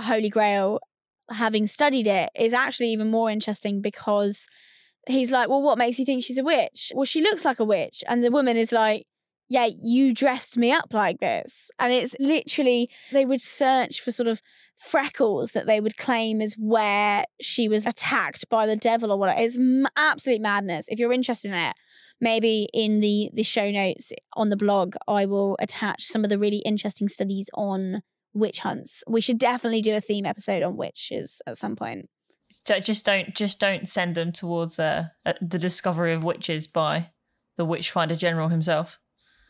Holy 0.00 0.28
Grail, 0.28 0.80
having 1.30 1.66
studied 1.66 2.06
it, 2.06 2.30
is 2.34 2.52
actually 2.52 2.90
even 2.90 3.10
more 3.10 3.30
interesting 3.30 3.80
because 3.80 4.46
he's 5.06 5.30
like, 5.30 5.48
Well, 5.48 5.62
what 5.62 5.78
makes 5.78 5.98
you 5.98 6.04
think 6.04 6.22
she's 6.22 6.38
a 6.38 6.44
witch? 6.44 6.92
Well, 6.94 7.04
she 7.04 7.22
looks 7.22 7.44
like 7.44 7.60
a 7.60 7.64
witch. 7.64 8.02
And 8.08 8.22
the 8.24 8.30
woman 8.30 8.56
is 8.56 8.72
like, 8.72 9.06
Yeah, 9.50 9.68
you 9.82 10.14
dressed 10.14 10.56
me 10.56 10.70
up 10.70 10.94
like 10.94 11.18
this. 11.18 11.70
And 11.78 11.92
it's 11.92 12.14
literally, 12.18 12.88
they 13.12 13.26
would 13.26 13.42
search 13.42 14.00
for 14.00 14.12
sort 14.12 14.28
of 14.28 14.40
freckles 14.78 15.52
that 15.52 15.66
they 15.66 15.80
would 15.80 15.98
claim 15.98 16.40
is 16.40 16.54
where 16.56 17.24
she 17.40 17.68
was 17.68 17.84
attacked 17.84 18.48
by 18.48 18.64
the 18.64 18.76
devil 18.76 19.10
or 19.10 19.18
whatever. 19.18 19.42
It's 19.42 19.58
absolute 19.96 20.40
madness. 20.40 20.86
If 20.88 20.98
you're 20.98 21.12
interested 21.12 21.48
in 21.48 21.54
it, 21.58 21.74
maybe 22.20 22.68
in 22.72 23.00
the 23.00 23.30
the 23.34 23.42
show 23.42 23.70
notes 23.70 24.12
on 24.34 24.50
the 24.50 24.56
blog 24.56 24.94
i 25.08 25.24
will 25.24 25.56
attach 25.58 26.02
some 26.02 26.22
of 26.22 26.28
the 26.28 26.38
really 26.38 26.58
interesting 26.58 27.08
studies 27.08 27.48
on 27.54 28.02
witch 28.34 28.58
hunts 28.60 29.02
we 29.08 29.20
should 29.22 29.38
definitely 29.38 29.80
do 29.80 29.96
a 29.96 30.00
theme 30.00 30.26
episode 30.26 30.62
on 30.62 30.76
witches 30.76 31.40
at 31.46 31.56
some 31.56 31.74
point 31.74 32.08
So 32.64 32.78
just 32.80 33.04
don't 33.04 33.34
just 33.34 33.58
don't 33.58 33.88
send 33.88 34.14
them 34.14 34.32
towards 34.32 34.78
uh, 34.78 35.04
uh, 35.24 35.32
the 35.40 35.58
discovery 35.58 36.12
of 36.12 36.24
witches 36.24 36.66
by 36.66 37.10
the 37.56 37.64
witch 37.64 37.90
finder 37.90 38.16
General 38.16 38.48
himself. 38.48 38.98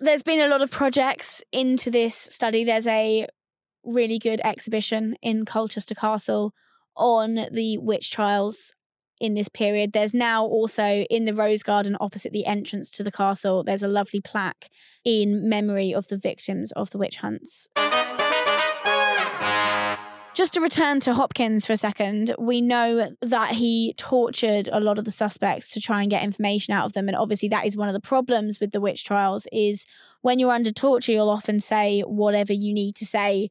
There's 0.00 0.22
been 0.22 0.40
a 0.40 0.48
lot 0.48 0.62
of 0.62 0.70
projects 0.70 1.42
into 1.52 1.90
this 1.90 2.16
study. 2.16 2.64
There's 2.64 2.86
a 2.86 3.26
really 3.84 4.18
good 4.18 4.40
exhibition 4.42 5.16
in 5.22 5.44
colchester 5.44 5.94
castle 5.94 6.54
on 6.96 7.46
the 7.52 7.78
witch 7.78 8.10
trials 8.10 8.74
in 9.20 9.34
this 9.34 9.48
period. 9.48 9.92
There's 9.92 10.14
now 10.14 10.44
also 10.44 11.04
in 11.10 11.26
the 11.26 11.34
rose 11.34 11.62
garden 11.62 11.96
opposite 12.00 12.32
the 12.32 12.46
entrance 12.46 12.90
to 12.90 13.02
the 13.02 13.12
castle 13.12 13.62
there's 13.62 13.82
a 13.82 13.88
lovely 13.88 14.20
plaque 14.20 14.68
in 15.04 15.48
memory 15.48 15.92
of 15.92 16.08
the 16.08 16.16
victims 16.16 16.72
of 16.72 16.90
the 16.90 16.98
witch 16.98 17.16
hunts 17.16 17.68
Just 20.40 20.54
to 20.54 20.62
return 20.62 21.00
to 21.00 21.12
Hopkins 21.12 21.66
for 21.66 21.74
a 21.74 21.76
second, 21.76 22.34
we 22.38 22.62
know 22.62 23.10
that 23.20 23.50
he 23.56 23.92
tortured 23.98 24.70
a 24.72 24.80
lot 24.80 24.98
of 24.98 25.04
the 25.04 25.10
suspects 25.10 25.68
to 25.68 25.82
try 25.82 26.00
and 26.00 26.10
get 26.10 26.22
information 26.22 26.72
out 26.72 26.86
of 26.86 26.94
them. 26.94 27.08
And 27.08 27.16
obviously, 27.18 27.50
that 27.50 27.66
is 27.66 27.76
one 27.76 27.88
of 27.88 27.92
the 27.92 28.00
problems 28.00 28.58
with 28.58 28.70
the 28.70 28.80
witch 28.80 29.04
trials 29.04 29.46
is 29.52 29.84
when 30.22 30.38
you're 30.38 30.50
under 30.50 30.72
torture, 30.72 31.12
you'll 31.12 31.28
often 31.28 31.60
say 31.60 32.00
whatever 32.00 32.54
you 32.54 32.72
need 32.72 32.96
to 32.96 33.04
say 33.04 33.50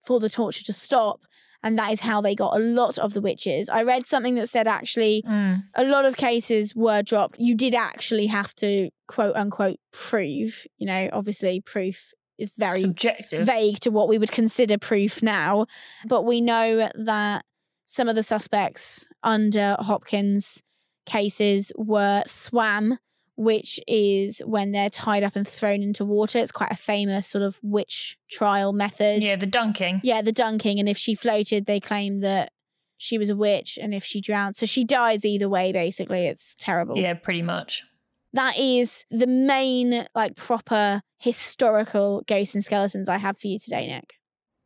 for 0.00 0.18
the 0.18 0.30
torture 0.30 0.64
to 0.64 0.72
stop. 0.72 1.26
And 1.62 1.78
that 1.78 1.92
is 1.92 2.00
how 2.00 2.22
they 2.22 2.34
got 2.34 2.56
a 2.56 2.58
lot 2.58 2.96
of 2.96 3.12
the 3.12 3.20
witches. 3.20 3.68
I 3.68 3.82
read 3.82 4.06
something 4.06 4.36
that 4.36 4.48
said 4.48 4.66
actually 4.66 5.22
mm. 5.28 5.62
a 5.74 5.84
lot 5.84 6.06
of 6.06 6.16
cases 6.16 6.74
were 6.74 7.02
dropped. 7.02 7.38
You 7.38 7.54
did 7.54 7.74
actually 7.74 8.28
have 8.28 8.54
to 8.54 8.88
quote 9.08 9.36
unquote 9.36 9.76
prove, 9.92 10.64
you 10.78 10.86
know, 10.86 11.10
obviously 11.12 11.60
proof 11.60 12.14
is 12.40 12.50
very 12.56 12.80
Subjective. 12.80 13.46
vague 13.46 13.80
to 13.80 13.90
what 13.90 14.08
we 14.08 14.18
would 14.18 14.32
consider 14.32 14.78
proof 14.78 15.22
now. 15.22 15.66
But 16.06 16.22
we 16.22 16.40
know 16.40 16.88
that 16.94 17.44
some 17.86 18.08
of 18.08 18.16
the 18.16 18.22
suspects 18.22 19.06
under 19.22 19.76
Hopkins 19.78 20.62
cases 21.06 21.72
were 21.76 22.22
swam, 22.26 22.98
which 23.36 23.80
is 23.88 24.40
when 24.46 24.72
they're 24.72 24.90
tied 24.90 25.22
up 25.22 25.34
and 25.34 25.46
thrown 25.46 25.82
into 25.82 26.04
water. 26.04 26.38
It's 26.38 26.52
quite 26.52 26.70
a 26.72 26.76
famous 26.76 27.26
sort 27.26 27.42
of 27.42 27.58
witch 27.62 28.16
trial 28.30 28.72
method. 28.72 29.22
yeah, 29.22 29.36
the 29.36 29.46
dunking. 29.46 30.00
Yeah, 30.04 30.22
the 30.22 30.32
dunking. 30.32 30.78
And 30.78 30.88
if 30.88 30.96
she 30.96 31.14
floated, 31.14 31.66
they 31.66 31.80
claim 31.80 32.20
that 32.20 32.52
she 32.96 33.16
was 33.18 33.30
a 33.30 33.36
witch. 33.36 33.78
And 33.80 33.94
if 33.94 34.04
she 34.04 34.20
drowned, 34.20 34.56
so 34.56 34.66
she 34.66 34.84
dies 34.84 35.24
either 35.24 35.48
way, 35.48 35.72
basically. 35.72 36.26
It's 36.26 36.54
terrible. 36.58 36.96
Yeah, 36.98 37.14
pretty 37.14 37.42
much. 37.42 37.84
That 38.32 38.56
is 38.56 39.04
the 39.10 39.26
main, 39.26 40.06
like, 40.14 40.36
proper 40.36 41.02
historical 41.18 42.22
ghosts 42.26 42.54
and 42.54 42.64
skeletons 42.64 43.08
I 43.08 43.18
have 43.18 43.38
for 43.38 43.48
you 43.48 43.58
today, 43.58 43.86
Nick. 43.86 44.14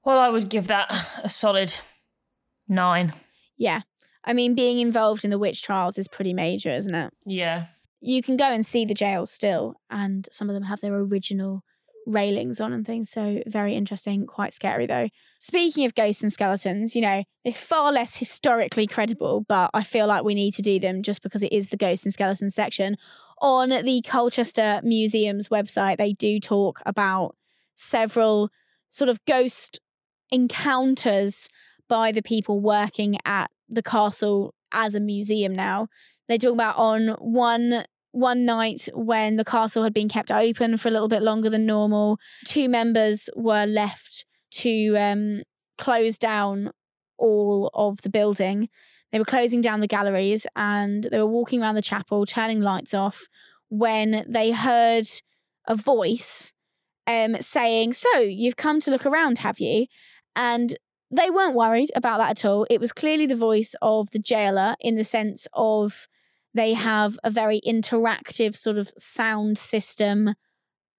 Well, 0.04 0.18
I 0.18 0.28
would 0.28 0.50
give 0.50 0.66
that 0.66 0.92
a 1.22 1.28
solid 1.28 1.74
nine. 2.68 3.14
Yeah. 3.56 3.82
I 4.24 4.32
mean, 4.32 4.54
being 4.54 4.78
involved 4.78 5.24
in 5.24 5.30
the 5.30 5.38
witch 5.38 5.62
trials 5.62 5.98
is 5.98 6.08
pretty 6.08 6.34
major, 6.34 6.70
isn't 6.70 6.94
it? 6.94 7.12
Yeah. 7.24 7.66
You 8.00 8.22
can 8.22 8.36
go 8.36 8.44
and 8.44 8.66
see 8.66 8.84
the 8.84 8.94
jails 8.94 9.30
still, 9.30 9.76
and 9.90 10.28
some 10.30 10.50
of 10.50 10.54
them 10.54 10.64
have 10.64 10.80
their 10.80 10.94
original 10.94 11.62
railings 12.06 12.60
on 12.60 12.72
and 12.72 12.86
things. 12.86 13.10
So, 13.10 13.42
very 13.46 13.74
interesting, 13.74 14.26
quite 14.26 14.52
scary 14.52 14.86
though. 14.86 15.08
Speaking 15.38 15.84
of 15.84 15.94
ghosts 15.94 16.22
and 16.22 16.32
skeletons, 16.32 16.94
you 16.94 17.02
know, 17.02 17.24
it's 17.44 17.60
far 17.60 17.92
less 17.92 18.16
historically 18.16 18.86
credible, 18.86 19.44
but 19.48 19.70
I 19.74 19.82
feel 19.82 20.06
like 20.06 20.24
we 20.24 20.34
need 20.34 20.54
to 20.54 20.62
do 20.62 20.78
them 20.78 21.02
just 21.02 21.22
because 21.22 21.42
it 21.42 21.52
is 21.52 21.68
the 21.68 21.76
ghosts 21.76 22.04
and 22.04 22.12
skeletons 22.12 22.54
section. 22.54 22.96
On 23.40 23.68
the 23.68 24.02
Colchester 24.06 24.80
Museum's 24.82 25.48
website, 25.48 25.98
they 25.98 26.12
do 26.12 26.40
talk 26.40 26.80
about 26.86 27.36
several 27.74 28.50
sort 28.90 29.08
of 29.08 29.24
ghost 29.24 29.80
encounters 30.30 31.48
by 31.88 32.12
the 32.12 32.22
people 32.22 32.60
working 32.60 33.16
at 33.24 33.50
the 33.68 33.82
castle 33.82 34.54
as 34.72 34.94
a 34.94 35.00
museum 35.00 35.54
now. 35.54 35.88
They 36.28 36.38
talk 36.38 36.54
about 36.54 36.76
on 36.76 37.08
one 37.18 37.84
one 38.14 38.44
night 38.44 38.88
when 38.94 39.36
the 39.36 39.44
castle 39.44 39.82
had 39.82 39.92
been 39.92 40.08
kept 40.08 40.30
open 40.30 40.76
for 40.76 40.88
a 40.88 40.90
little 40.92 41.08
bit 41.08 41.22
longer 41.22 41.50
than 41.50 41.66
normal, 41.66 42.18
two 42.46 42.68
members 42.68 43.28
were 43.34 43.66
left 43.66 44.24
to 44.52 44.96
um, 44.96 45.42
close 45.78 46.16
down 46.16 46.70
all 47.18 47.70
of 47.74 48.02
the 48.02 48.08
building. 48.08 48.68
They 49.10 49.18
were 49.18 49.24
closing 49.24 49.60
down 49.60 49.80
the 49.80 49.88
galleries 49.88 50.46
and 50.54 51.08
they 51.10 51.18
were 51.18 51.26
walking 51.26 51.60
around 51.60 51.74
the 51.74 51.82
chapel, 51.82 52.24
turning 52.24 52.60
lights 52.60 52.94
off, 52.94 53.26
when 53.68 54.24
they 54.28 54.52
heard 54.52 55.08
a 55.66 55.74
voice 55.74 56.52
um, 57.08 57.36
saying, 57.40 57.94
So, 57.94 58.20
you've 58.20 58.56
come 58.56 58.80
to 58.82 58.92
look 58.92 59.04
around, 59.04 59.38
have 59.38 59.58
you? 59.58 59.86
And 60.36 60.76
they 61.10 61.30
weren't 61.30 61.56
worried 61.56 61.90
about 61.96 62.18
that 62.18 62.30
at 62.30 62.44
all. 62.44 62.64
It 62.70 62.80
was 62.80 62.92
clearly 62.92 63.26
the 63.26 63.36
voice 63.36 63.74
of 63.82 64.12
the 64.12 64.18
jailer 64.20 64.76
in 64.80 64.94
the 64.94 65.04
sense 65.04 65.48
of 65.52 66.06
they 66.54 66.74
have 66.74 67.18
a 67.24 67.30
very 67.30 67.60
interactive 67.66 68.54
sort 68.54 68.78
of 68.78 68.92
sound 68.96 69.58
system 69.58 70.34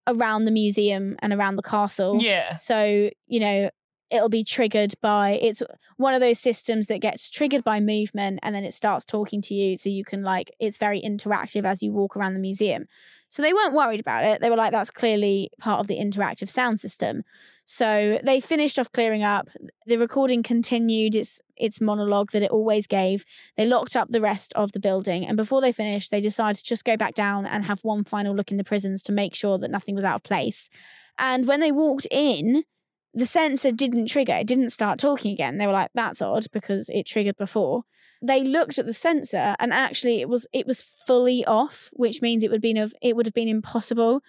around 0.08 0.46
the 0.46 0.52
museum 0.52 1.16
and 1.20 1.34
around 1.34 1.56
the 1.56 1.64
castle. 1.64 2.22
Yeah. 2.22 2.58
So, 2.58 3.10
you 3.28 3.40
know, 3.40 3.70
it'll 4.12 4.30
be 4.30 4.44
triggered 4.44 4.94
by 5.02 5.32
it's 5.42 5.64
one 5.98 6.14
of 6.14 6.22
those 6.22 6.40
systems 6.40 6.88
that 6.88 7.02
gets 7.02 7.30
triggered 7.30 7.64
by 7.64 7.80
movement 7.80 8.40
and 8.44 8.54
then 8.54 8.64
it 8.64 8.74
starts 8.74 9.04
talking 9.04 9.42
to 9.42 9.54
you 9.54 9.76
so 9.76 9.90
you 9.90 10.06
can 10.06 10.22
like 10.22 10.52
it's 10.60 10.78
very 10.78 11.02
interactive 11.02 11.66
as 11.66 11.82
you 11.82 11.92
walk 11.92 12.16
around 12.16 12.34
the 12.34 12.40
museum. 12.40 12.86
So 13.30 13.42
they 13.42 13.54
weren't 13.54 13.74
worried 13.74 14.00
about 14.00 14.24
it. 14.24 14.42
They 14.42 14.50
were 14.50 14.56
like 14.56 14.72
that's 14.72 14.92
clearly 14.92 15.50
part 15.60 15.80
of 15.80 15.88
the 15.88 15.98
interactive 15.98 16.50
sound 16.50 16.80
system. 16.80 17.24
So 17.66 18.20
they 18.24 18.40
finished 18.40 18.78
off 18.78 18.92
clearing 18.92 19.24
up. 19.24 19.50
The 19.88 19.98
recording 19.98 20.44
continued 20.44 21.16
its 21.16 21.42
its 21.58 21.82
monologue 21.82 22.32
that 22.32 22.44
it 22.44 22.52
always 22.52 22.86
gave. 22.86 23.26
They 23.58 23.66
locked 23.66 23.96
up 23.96 24.10
the 24.10 24.22
rest 24.22 24.54
of 24.56 24.72
the 24.74 24.80
building 24.80 25.26
and 25.26 25.38
before 25.38 25.62
they 25.62 25.72
finished 25.72 26.12
they 26.12 26.22
decided 26.22 26.58
to 26.58 26.64
just 26.64 26.84
go 26.84 26.98
back 26.98 27.14
down 27.16 27.46
and 27.46 27.66
have 27.66 27.80
one 27.82 28.04
final 28.04 28.36
look 28.36 28.52
in 28.52 28.58
the 28.58 28.64
prisons 28.64 29.02
to 29.04 29.12
make 29.12 29.34
sure 29.34 29.58
that 29.58 29.72
nothing 29.72 29.96
was 29.96 30.04
out 30.04 30.16
of 30.16 30.24
place. 30.24 30.70
And 31.18 31.48
when 31.48 31.62
they 31.62 31.72
walked 31.72 32.08
in, 32.12 32.66
the 33.14 33.26
sensor 33.26 33.72
didn't 33.72 34.08
trigger. 34.08 34.34
It 34.34 34.48
didn't 34.48 34.72
start 34.72 35.00
talking 35.00 35.32
again. 35.32 35.58
They 35.58 35.66
were 35.66 35.74
like, 35.74 35.92
"That's 35.94 36.22
odd," 36.22 36.46
because 36.52 36.90
it 36.90 37.06
triggered 37.06 37.38
before. 37.38 37.84
They 38.22 38.44
looked 38.44 38.78
at 38.78 38.86
the 38.86 38.94
sensor, 38.94 39.56
and 39.60 39.72
actually, 39.74 40.20
it 40.20 40.28
was 40.28 40.46
it 40.52 40.68
was 40.68 40.82
fully 40.82 41.46
off, 41.46 41.90
which 41.94 42.22
means 42.22 42.44
it 42.44 42.52
would 42.52 42.62
been 42.62 42.78
of 42.78 42.94
it 43.02 43.16
would 43.16 43.26
have 43.26 43.34
been 43.34 43.48
impossible 43.48 44.22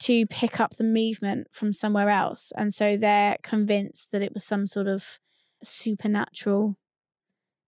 to 0.00 0.26
pick 0.26 0.60
up 0.60 0.76
the 0.76 0.84
movement 0.84 1.48
from 1.52 1.72
somewhere 1.72 2.10
else. 2.10 2.52
And 2.56 2.72
so 2.74 2.96
they're 2.96 3.36
convinced 3.42 4.12
that 4.12 4.22
it 4.22 4.34
was 4.34 4.44
some 4.44 4.66
sort 4.66 4.86
of 4.88 5.18
supernatural 5.62 6.76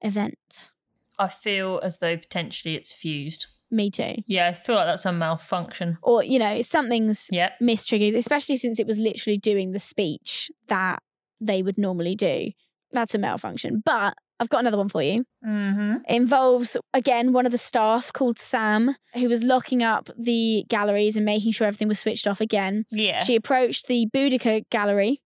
event. 0.01 0.73
I 1.19 1.29
feel 1.29 1.81
as 1.83 1.99
though 1.99 2.17
potentially 2.17 2.75
it's 2.75 2.93
fused. 2.93 3.47
Me 3.71 3.91
too. 3.91 4.17
Yeah, 4.27 4.49
I 4.49 4.53
feel 4.55 4.77
like 4.77 4.87
that's 4.87 5.05
a 5.05 5.13
malfunction. 5.13 5.99
Or 6.03 6.23
you 6.23 6.39
know, 6.39 6.63
something's 6.63 7.29
Yep. 7.31 7.53
mistriggered, 7.61 8.15
especially 8.15 8.57
since 8.57 8.79
it 8.79 8.87
was 8.87 8.99
literally 8.99 9.37
doing 9.37 9.73
the 9.73 9.81
speech 9.81 10.51
that 10.69 11.03
they 11.41 11.63
would 11.63 11.77
normally 11.79 12.15
do. 12.15 12.53
That's 12.93 13.15
a 13.15 13.19
malfunction. 13.19 13.83
But 13.85 14.15
I've 14.41 14.49
got 14.49 14.61
another 14.61 14.77
one 14.77 14.89
for 14.89 15.03
you. 15.03 15.25
Mm-hmm. 15.45 15.97
It 16.09 16.15
involves, 16.15 16.77
again, 16.95 17.33
one 17.33 17.47
of 17.47 17.53
the 17.53 17.59
staff 17.59 18.13
called 18.13 18.39
Sam, 18.39 18.95
who 19.15 19.29
was 19.29 19.43
locking 19.43 19.83
up 19.83 20.11
the 20.17 20.65
galleries 20.69 21.17
and 21.17 21.25
making 21.25 21.53
sure 21.53 21.67
everything 21.67 21.89
was 21.89 21.99
switched 21.99 22.27
off 22.27 22.41
again. 22.41 22.85
Yeah. 22.91 23.23
She 23.25 23.35
approached 23.35 23.89
the 23.89 24.07
Boudica 24.15 24.69
gallery 24.71 25.21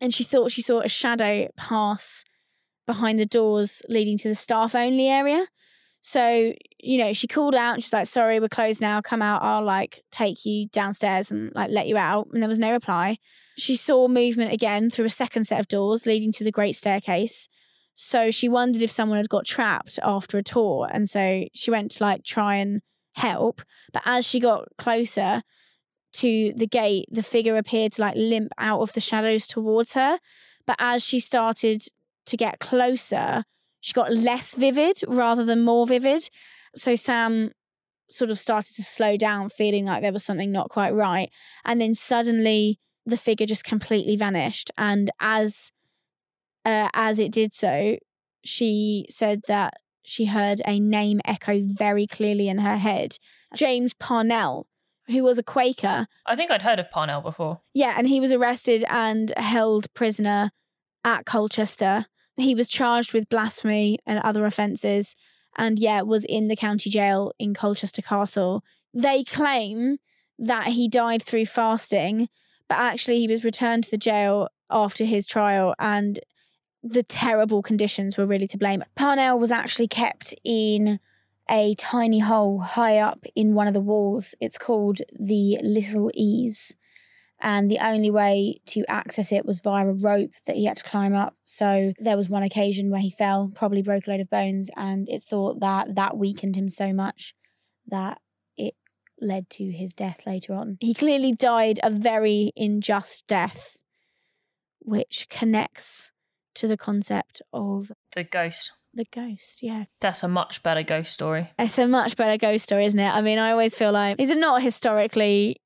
and 0.00 0.14
she 0.14 0.22
thought 0.22 0.52
she 0.52 0.62
saw 0.62 0.80
a 0.80 0.88
shadow 0.88 1.48
pass 1.56 2.24
behind 2.86 3.18
the 3.18 3.26
doors 3.26 3.82
leading 3.88 4.18
to 4.18 4.28
the 4.28 4.34
staff 4.34 4.74
only 4.74 5.08
area. 5.08 5.46
So, 6.00 6.52
you 6.78 6.98
know, 6.98 7.14
she 7.14 7.26
called 7.26 7.54
out 7.54 7.74
and 7.74 7.82
she 7.82 7.86
was 7.86 7.92
like, 7.94 8.06
sorry, 8.06 8.38
we're 8.38 8.48
closed 8.48 8.80
now. 8.80 9.00
Come 9.00 9.22
out. 9.22 9.42
I'll 9.42 9.64
like 9.64 10.02
take 10.12 10.44
you 10.44 10.68
downstairs 10.68 11.30
and 11.30 11.50
like 11.54 11.70
let 11.70 11.88
you 11.88 11.96
out. 11.96 12.28
And 12.32 12.42
there 12.42 12.48
was 12.48 12.58
no 12.58 12.72
reply. 12.72 13.16
She 13.56 13.74
saw 13.74 14.06
movement 14.06 14.52
again 14.52 14.90
through 14.90 15.06
a 15.06 15.10
second 15.10 15.44
set 15.44 15.60
of 15.60 15.66
doors 15.66 16.04
leading 16.04 16.30
to 16.32 16.44
the 16.44 16.52
great 16.52 16.76
staircase. 16.76 17.48
So 17.94 18.30
she 18.30 18.48
wondered 18.48 18.82
if 18.82 18.90
someone 18.90 19.18
had 19.18 19.28
got 19.28 19.46
trapped 19.46 19.98
after 20.02 20.36
a 20.38 20.42
tour. 20.42 20.88
And 20.92 21.08
so 21.08 21.44
she 21.54 21.70
went 21.70 21.92
to 21.92 22.02
like 22.02 22.24
try 22.24 22.56
and 22.56 22.82
help. 23.14 23.62
But 23.92 24.02
as 24.04 24.26
she 24.26 24.40
got 24.40 24.68
closer 24.78 25.42
to 26.14 26.52
the 26.56 26.66
gate, 26.66 27.06
the 27.10 27.22
figure 27.22 27.56
appeared 27.56 27.92
to 27.92 28.02
like 28.02 28.16
limp 28.16 28.52
out 28.58 28.80
of 28.80 28.92
the 28.92 29.00
shadows 29.00 29.46
towards 29.46 29.92
her. 29.94 30.18
But 30.66 30.76
as 30.78 31.04
she 31.04 31.20
started 31.20 31.82
to 32.26 32.36
get 32.36 32.58
closer, 32.58 33.44
she 33.80 33.92
got 33.92 34.12
less 34.12 34.54
vivid 34.54 35.00
rather 35.06 35.44
than 35.44 35.62
more 35.62 35.86
vivid. 35.86 36.28
So 36.74 36.96
Sam 36.96 37.50
sort 38.10 38.30
of 38.30 38.38
started 38.38 38.74
to 38.76 38.82
slow 38.82 39.16
down, 39.16 39.50
feeling 39.50 39.84
like 39.84 40.02
there 40.02 40.12
was 40.12 40.24
something 40.24 40.50
not 40.50 40.68
quite 40.68 40.94
right. 40.94 41.30
And 41.64 41.80
then 41.80 41.94
suddenly 41.94 42.78
the 43.06 43.16
figure 43.16 43.46
just 43.46 43.64
completely 43.64 44.16
vanished. 44.16 44.70
And 44.78 45.10
as 45.20 45.70
uh, 46.64 46.88
as 46.94 47.18
it 47.18 47.32
did 47.32 47.52
so, 47.52 47.96
she 48.44 49.06
said 49.08 49.42
that 49.48 49.74
she 50.02 50.26
heard 50.26 50.60
a 50.66 50.78
name 50.78 51.20
echo 51.24 51.60
very 51.62 52.06
clearly 52.06 52.48
in 52.48 52.58
her 52.58 52.76
head. 52.76 53.16
James 53.54 53.94
Parnell, 53.94 54.66
who 55.08 55.22
was 55.22 55.38
a 55.38 55.42
Quaker. 55.42 56.06
I 56.26 56.36
think 56.36 56.50
I'd 56.50 56.62
heard 56.62 56.78
of 56.78 56.90
Parnell 56.90 57.22
before. 57.22 57.60
Yeah, 57.72 57.94
and 57.96 58.06
he 58.06 58.20
was 58.20 58.32
arrested 58.32 58.84
and 58.88 59.32
held 59.36 59.92
prisoner 59.94 60.50
at 61.04 61.24
Colchester. 61.24 62.06
He 62.36 62.54
was 62.54 62.68
charged 62.68 63.12
with 63.12 63.28
blasphemy 63.28 63.98
and 64.06 64.18
other 64.20 64.44
offences, 64.44 65.14
and 65.56 65.78
yeah, 65.78 66.02
was 66.02 66.24
in 66.24 66.48
the 66.48 66.56
county 66.56 66.90
jail 66.90 67.32
in 67.38 67.54
Colchester 67.54 68.02
Castle. 68.02 68.62
They 68.92 69.24
claim 69.24 69.98
that 70.38 70.68
he 70.68 70.88
died 70.88 71.22
through 71.22 71.46
fasting, 71.46 72.28
but 72.68 72.78
actually 72.78 73.20
he 73.20 73.28
was 73.28 73.44
returned 73.44 73.84
to 73.84 73.90
the 73.90 73.98
jail 73.98 74.48
after 74.70 75.04
his 75.04 75.26
trial 75.26 75.74
and 75.78 76.18
the 76.84 77.02
terrible 77.02 77.62
conditions 77.62 78.18
were 78.18 78.26
really 78.26 78.46
to 78.46 78.58
blame. 78.58 78.84
Parnell 78.94 79.38
was 79.38 79.50
actually 79.50 79.88
kept 79.88 80.34
in 80.44 81.00
a 81.50 81.74
tiny 81.76 82.20
hole 82.20 82.60
high 82.60 82.98
up 82.98 83.24
in 83.34 83.54
one 83.54 83.66
of 83.66 83.74
the 83.74 83.80
walls. 83.80 84.34
It's 84.38 84.58
called 84.58 85.00
the 85.18 85.58
Little 85.62 86.10
Ease. 86.14 86.76
And 87.40 87.70
the 87.70 87.78
only 87.78 88.10
way 88.10 88.60
to 88.66 88.84
access 88.88 89.32
it 89.32 89.44
was 89.44 89.60
via 89.60 89.88
a 89.88 89.92
rope 89.92 90.30
that 90.46 90.56
he 90.56 90.66
had 90.66 90.76
to 90.76 90.84
climb 90.84 91.14
up. 91.14 91.36
So 91.42 91.92
there 91.98 92.16
was 92.16 92.28
one 92.28 92.42
occasion 92.42 92.90
where 92.90 93.00
he 93.00 93.10
fell, 93.10 93.50
probably 93.54 93.82
broke 93.82 94.06
a 94.06 94.10
load 94.10 94.20
of 94.20 94.30
bones, 94.30 94.70
and 94.76 95.08
it's 95.10 95.24
thought 95.24 95.60
that 95.60 95.94
that 95.94 96.16
weakened 96.16 96.56
him 96.56 96.68
so 96.68 96.92
much 96.92 97.34
that 97.86 98.20
it 98.56 98.74
led 99.20 99.50
to 99.50 99.70
his 99.70 99.94
death 99.94 100.26
later 100.26 100.54
on. 100.54 100.78
He 100.80 100.94
clearly 100.94 101.32
died 101.32 101.80
a 101.82 101.90
very 101.90 102.52
unjust 102.56 103.26
death, 103.26 103.78
which 104.78 105.26
connects 105.28 106.12
to 106.54 106.66
the 106.68 106.76
concept 106.76 107.42
of 107.52 107.90
The 108.14 108.24
ghost. 108.24 108.72
the 108.92 109.04
ghost. 109.10 109.62
Yeah. 109.62 109.84
That's 110.00 110.22
a 110.22 110.28
much 110.28 110.62
better 110.62 110.82
ghost 110.82 111.12
story. 111.12 111.50
It's 111.58 111.78
a 111.78 111.86
much 111.88 112.16
better 112.16 112.36
ghost 112.38 112.64
story, 112.64 112.86
isn't 112.86 112.98
it? 112.98 113.08
I 113.12 113.20
mean, 113.22 113.38
I 113.38 113.50
always 113.50 113.74
feel 113.74 113.92
like 113.92 114.16
it's 114.20 114.32
not 114.34 114.62
historically 114.62 115.56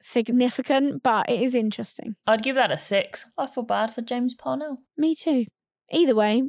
significant, 0.00 1.02
but 1.02 1.28
it 1.28 1.40
is 1.42 1.54
interesting. 1.54 2.14
I'd 2.26 2.42
give 2.42 2.54
that 2.56 2.70
a 2.70 2.78
six. 2.78 3.26
I 3.36 3.46
feel 3.46 3.64
bad 3.64 3.92
for 3.92 4.02
James 4.02 4.34
Parnell. 4.34 4.78
Me 4.96 5.14
too. 5.14 5.46
Either 5.90 6.14
way, 6.14 6.42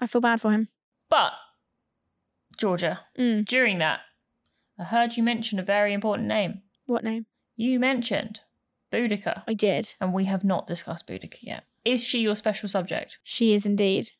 I 0.00 0.06
feel 0.06 0.20
bad 0.20 0.40
for 0.40 0.52
him. 0.52 0.68
But, 1.08 1.32
Georgia, 2.58 3.00
Mm. 3.18 3.44
during 3.46 3.78
that, 3.78 4.00
I 4.78 4.84
heard 4.84 5.16
you 5.16 5.22
mention 5.22 5.58
a 5.58 5.62
very 5.64 5.92
important 5.92 6.28
name. 6.28 6.62
What 6.86 7.04
name? 7.04 7.26
You 7.56 7.78
mentioned 7.80 8.40
Boudica, 8.92 9.42
I 9.48 9.54
did. 9.54 9.94
and 10.00 10.12
we 10.12 10.24
have 10.26 10.44
not 10.44 10.66
discussed 10.66 11.06
Boudica 11.06 11.38
yet. 11.42 11.64
Is 11.86 12.04
she 12.04 12.18
your 12.18 12.34
special 12.34 12.68
subject? 12.68 13.20
She 13.22 13.54
is 13.54 13.64
indeed. 13.64 14.10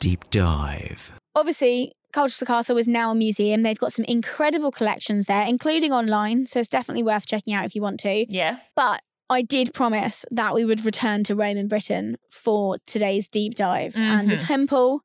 Deep 0.00 0.28
dive. 0.30 1.12
Obviously, 1.34 1.92
Colchester 2.12 2.44
Castle 2.44 2.76
is 2.76 2.86
now 2.86 3.10
a 3.10 3.14
museum. 3.14 3.62
They've 3.62 3.78
got 3.78 3.94
some 3.94 4.04
incredible 4.04 4.70
collections 4.70 5.24
there, 5.24 5.46
including 5.46 5.94
online. 5.94 6.44
So 6.44 6.60
it's 6.60 6.68
definitely 6.68 7.04
worth 7.04 7.24
checking 7.24 7.54
out 7.54 7.64
if 7.64 7.74
you 7.74 7.80
want 7.80 8.00
to. 8.00 8.26
Yeah. 8.28 8.58
But 8.76 9.00
I 9.30 9.40
did 9.40 9.72
promise 9.72 10.26
that 10.30 10.52
we 10.52 10.66
would 10.66 10.84
return 10.84 11.24
to 11.24 11.34
Roman 11.34 11.68
Britain 11.68 12.16
for 12.30 12.76
today's 12.86 13.28
deep 13.28 13.54
dive. 13.54 13.96
And 13.96 14.30
the 14.30 14.36
Mhm. 14.36 14.46
temple 14.46 15.00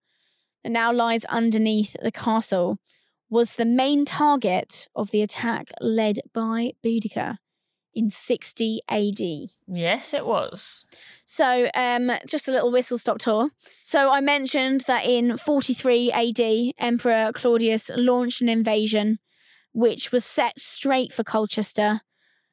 that 0.65 0.71
now 0.71 0.91
lies 0.91 1.23
underneath 1.25 1.95
the 2.01 2.11
castle 2.11 2.77
was 3.29 3.51
the 3.51 3.63
main 3.65 4.03
target 4.03 4.89
of 4.97 5.11
the 5.11 5.21
attack 5.21 5.69
led 5.79 6.19
by 6.33 6.71
Boudica 6.83 7.37
in 7.93 8.09
60 8.09 8.81
AD. 8.89 9.49
Yes, 9.67 10.13
it 10.13 10.25
was. 10.25 10.85
So, 11.25 11.69
um, 11.73 12.11
just 12.27 12.47
a 12.47 12.51
little 12.51 12.71
whistle 12.71 12.97
stop 12.97 13.19
tour. 13.19 13.49
So, 13.81 14.11
I 14.11 14.21
mentioned 14.21 14.81
that 14.81 15.05
in 15.05 15.37
43 15.37 16.11
AD, 16.11 16.73
Emperor 16.77 17.31
Claudius 17.33 17.89
launched 17.95 18.41
an 18.41 18.49
invasion 18.49 19.19
which 19.73 20.11
was 20.11 20.25
set 20.25 20.57
straight 20.57 21.13
for 21.13 21.23
Colchester. 21.23 22.01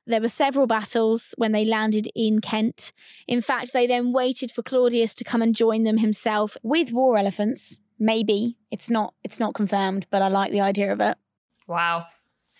There 0.07 0.21
were 0.21 0.29
several 0.29 0.67
battles 0.67 1.35
when 1.39 1.53
they 1.53 1.65
landed 1.65 2.09
in 2.15 2.43
Kent. 2.43 2.93
In 3.27 3.41
fact, 3.41 3.73
they 3.73 3.87
then 3.87 4.13
waited 4.13 4.51
for 4.51 4.63
Claudius 4.63 5.15
to 5.15 5.25
come 5.25 5.41
and 5.41 5.57
join 5.57 5.85
them 5.85 5.97
himself 5.99 6.57
with 6.63 6.93
war 6.93 7.17
elephants. 7.17 7.79
Maybe 7.99 8.59
it's 8.71 8.91
not. 8.91 9.15
It's 9.23 9.41
not 9.41 9.55
confirmed, 9.55 10.07
but 10.11 10.21
I 10.21 10.29
like 10.29 10.53
the 10.53 10.61
idea 10.61 10.93
of 10.93 11.01
it. 11.01 11.17
Wow. 11.67 12.07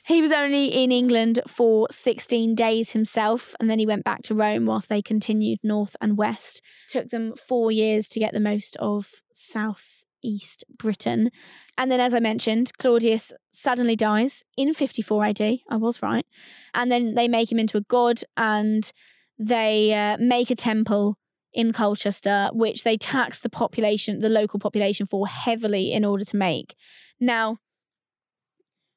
He 0.07 0.21
was 0.21 0.33
only 0.33 0.67
in 0.67 0.93
England 0.93 1.41
for 1.47 1.87
16 1.91 2.55
days 2.55 2.91
himself, 2.91 3.55
and 3.59 3.71
then 3.71 3.79
he 3.79 3.87
went 3.87 4.05
back 4.05 4.23
to 4.25 4.35
Rome 4.35 4.67
whilst 4.67 4.91
they 4.91 5.01
continued 5.01 5.61
north 5.63 5.97
and 5.99 6.19
west. 6.19 6.61
Took 6.91 7.09
them 7.09 7.33
four 7.37 7.73
years 7.73 8.09
to 8.11 8.21
get 8.21 8.35
the 8.35 8.41
most 8.41 8.77
of 8.77 9.23
southeast 9.33 10.63
Britain. 10.77 11.31
And 11.79 11.91
then, 11.91 12.01
as 12.01 12.13
I 12.13 12.21
mentioned, 12.21 12.73
Claudius 12.79 13.33
suddenly 13.51 13.97
dies 13.97 14.43
in 14.59 14.75
54 14.75 15.25
AD. 15.25 15.41
I 15.41 15.77
was 15.77 16.03
right. 16.03 16.27
And 16.75 16.93
then 16.93 17.15
they 17.15 17.27
make 17.27 17.51
him 17.51 17.59
into 17.59 17.79
a 17.79 17.83
god 17.83 18.21
and 18.37 18.93
they 19.39 19.95
uh, 19.95 20.19
make 20.21 20.51
a 20.51 20.55
temple 20.55 21.17
in 21.55 21.73
Colchester, 21.73 22.51
which 22.53 22.83
they 22.83 22.99
tax 22.99 23.41
the 23.41 23.49
population, 23.49 24.19
the 24.19 24.29
local 24.29 24.59
population 24.59 25.07
for 25.07 25.27
heavily 25.27 25.93
in 25.93 26.05
order 26.05 26.27
to 26.27 26.37
make. 26.37 26.75
Now, 27.19 27.59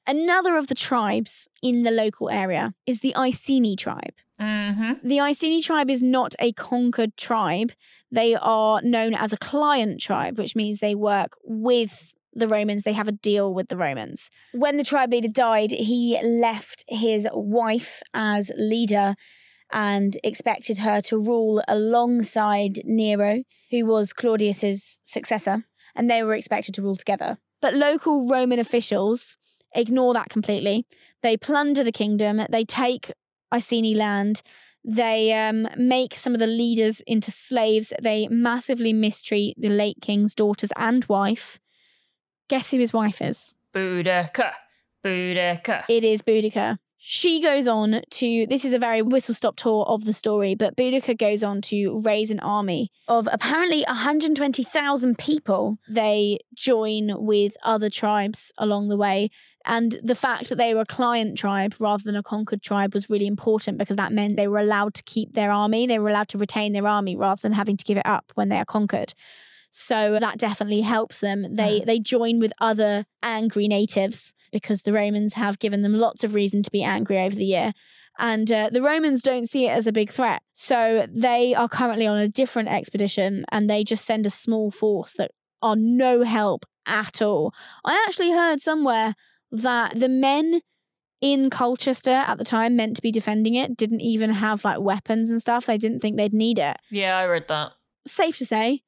Another 0.08 0.56
of 0.56 0.68
the 0.68 0.76
tribes 0.76 1.50
in 1.62 1.84
the 1.84 1.92
local 1.92 2.30
area 2.30 2.74
is 2.86 3.02
the 3.02 3.14
Iceni 3.14 3.76
tribe. 3.76 4.14
Mm-hmm. 4.40 5.06
The 5.06 5.20
Iceni 5.20 5.62
tribe 5.62 5.90
is 5.90 6.02
not 6.02 6.34
a 6.40 6.54
conquered 6.54 7.18
tribe. 7.18 7.74
They 8.10 8.34
are 8.34 8.82
known 8.82 9.14
as 9.14 9.34
a 9.34 9.38
client 9.38 10.00
tribe, 10.00 10.38
which 10.38 10.56
means 10.56 10.80
they 10.80 10.96
work 10.96 11.34
with 11.44 12.14
the 12.34 12.48
Romans. 12.48 12.84
They 12.84 12.94
have 12.94 13.10
a 13.10 13.12
deal 13.12 13.54
with 13.54 13.68
the 13.68 13.76
Romans. 13.76 14.30
When 14.54 14.78
the 14.78 14.86
tribe 14.86 15.12
leader 15.12 15.28
died, 15.28 15.72
he 15.72 16.18
left 16.24 16.86
his 16.88 17.28
wife 17.34 18.02
as 18.14 18.50
leader 18.58 19.16
and 19.74 20.18
expected 20.24 20.78
her 20.78 21.02
to 21.02 21.18
rule 21.18 21.62
alongside 21.68 22.80
Nero, 22.86 23.44
who 23.72 23.86
was 23.86 24.14
Claudius's 24.14 25.00
successor, 25.04 25.66
and 25.94 26.10
they 26.10 26.24
were 26.24 26.36
expected 26.36 26.74
to 26.76 26.82
rule 26.82 26.96
together. 26.96 27.40
But 27.62 27.74
local 27.74 28.26
Roman 28.28 28.60
officials 28.60 29.38
ignore 29.76 30.14
that 30.14 30.30
completely. 30.30 30.86
They 31.24 31.38
plunder 31.38 31.84
the 31.84 31.92
kingdom, 31.92 32.42
they 32.50 32.66
take 32.66 33.12
Iceni 33.54 33.96
land, 33.96 34.42
they 34.84 35.34
um, 35.34 35.68
make 35.78 36.16
some 36.16 36.34
of 36.34 36.40
the 36.40 36.48
leaders 36.48 37.02
into 37.08 37.32
slaves, 37.32 37.92
they 38.02 38.28
massively 38.30 38.94
mistreat 38.94 39.56
the 39.58 39.70
late 39.70 39.98
king's 40.02 40.34
daughters 40.34 40.72
and 40.78 41.04
wife. 41.06 41.60
Guess 42.50 42.72
who 42.72 42.80
his 42.80 42.94
wife 42.94 43.22
is? 43.22 43.56
Boudica. 43.74 44.54
Boudica. 45.04 45.84
It 45.90 46.04
is 46.04 46.22
Boudica. 46.22 46.78
She 47.00 47.42
goes 47.42 47.68
on 47.68 48.02
to, 48.10 48.46
this 48.48 48.66
is 48.66 48.74
a 48.74 48.80
very 48.80 49.02
whistle 49.02 49.36
stop 49.36 49.56
tour 49.56 49.86
of 49.88 50.06
the 50.06 50.14
story, 50.14 50.56
but 50.56 50.76
Boudica 50.76 51.16
goes 51.18 51.44
on 51.44 51.62
to 51.64 52.02
raise 52.02 52.32
an 52.32 52.40
army 52.40 52.92
of 53.08 53.30
apparently 53.32 53.86
120,000 53.88 55.18
people. 55.18 55.78
They 55.88 56.40
join 56.56 57.24
with 57.24 57.56
other 57.64 57.90
tribes 57.90 58.52
along 58.58 58.90
the 58.90 58.98
way. 58.98 59.30
And 59.64 60.00
the 60.02 60.16
fact 60.16 60.50
that 60.50 60.58
they 60.58 60.74
were 60.74 60.82
a 60.82 60.86
client 60.86 61.38
tribe 61.38 61.76
rather 61.80 62.04
than 62.04 62.16
a 62.16 62.24
conquered 62.24 62.64
tribe 62.64 62.94
was 62.94 63.10
really 63.10 63.28
important 63.28 63.78
because 63.78 63.98
that 63.98 64.14
meant 64.14 64.36
they 64.36 64.48
were 64.48 64.60
allowed 64.60 64.94
to 64.96 65.04
keep 65.04 65.34
their 65.34 65.52
army. 65.52 65.86
They 65.86 66.00
were 66.00 66.10
allowed 66.10 66.30
to 66.30 66.38
retain 66.38 66.74
their 66.74 66.88
army 66.88 67.16
rather 67.16 67.42
than 67.42 67.52
having 67.52 67.78
to 67.78 67.86
give 67.86 67.98
it 67.98 68.06
up 68.06 68.32
when 68.36 68.50
they 68.50 68.58
are 68.58 68.66
conquered. 68.66 69.14
So 69.70 70.18
that 70.20 70.38
definitely 70.38 70.82
helps 70.82 71.20
them. 71.20 71.56
They 71.56 71.82
they 71.82 72.00
join 72.00 72.40
with 72.40 72.54
other 72.60 73.06
angry 73.22 73.68
natives 73.68 74.34
because 74.52 74.82
the 74.82 74.94
Romans 74.94 75.34
have 75.34 75.60
given 75.60 75.82
them 75.82 75.94
lots 75.94 76.24
of 76.24 76.34
reason 76.34 76.64
to 76.64 76.72
be 76.72 76.84
angry 76.84 77.20
over 77.20 77.36
the 77.36 77.46
year. 77.46 77.74
And 78.20 78.52
uh, 78.52 78.70
the 78.72 78.82
Romans 78.82 79.22
don't 79.22 79.48
see 79.48 79.68
it 79.68 79.72
as 79.72 79.86
a 79.86 79.92
big 79.92 80.10
threat. 80.10 80.42
So 80.54 81.06
they 81.10 81.54
are 81.54 81.70
currently 81.70 82.08
on 82.08 82.18
a 82.18 82.28
different 82.28 82.70
expedition 82.70 83.46
and 83.52 83.70
they 83.70 83.84
just 83.84 84.06
send 84.06 84.26
a 84.26 84.32
small 84.32 84.72
force 84.72 85.14
that 85.18 85.32
are 85.62 85.76
no 85.76 86.24
help 86.24 86.66
at 86.88 87.22
all. 87.22 87.54
I 87.86 88.04
actually 88.08 88.32
heard 88.32 88.60
somewhere 88.60 89.16
that 89.52 90.00
the 90.00 90.10
men 90.10 90.62
in 91.22 91.50
Colchester 91.50 92.12
at 92.12 92.38
the 92.38 92.44
time 92.44 92.76
meant 92.76 92.96
to 92.96 93.02
be 93.02 93.12
defending 93.12 93.56
it 93.56 93.76
didn't 93.76 94.02
even 94.02 94.32
have 94.32 94.64
like 94.64 94.80
weapons 94.80 95.30
and 95.30 95.42
stuff. 95.42 95.66
They 95.66 95.78
didn't 95.78 96.00
think 96.00 96.18
they'd 96.18 96.34
need 96.34 96.60
it. 96.60 96.78
Yeah, 96.92 97.18
I 97.18 97.26
read 97.26 97.48
that. 97.48 97.74
Safe 98.06 98.38
to 98.38 98.46
say, 98.46 98.82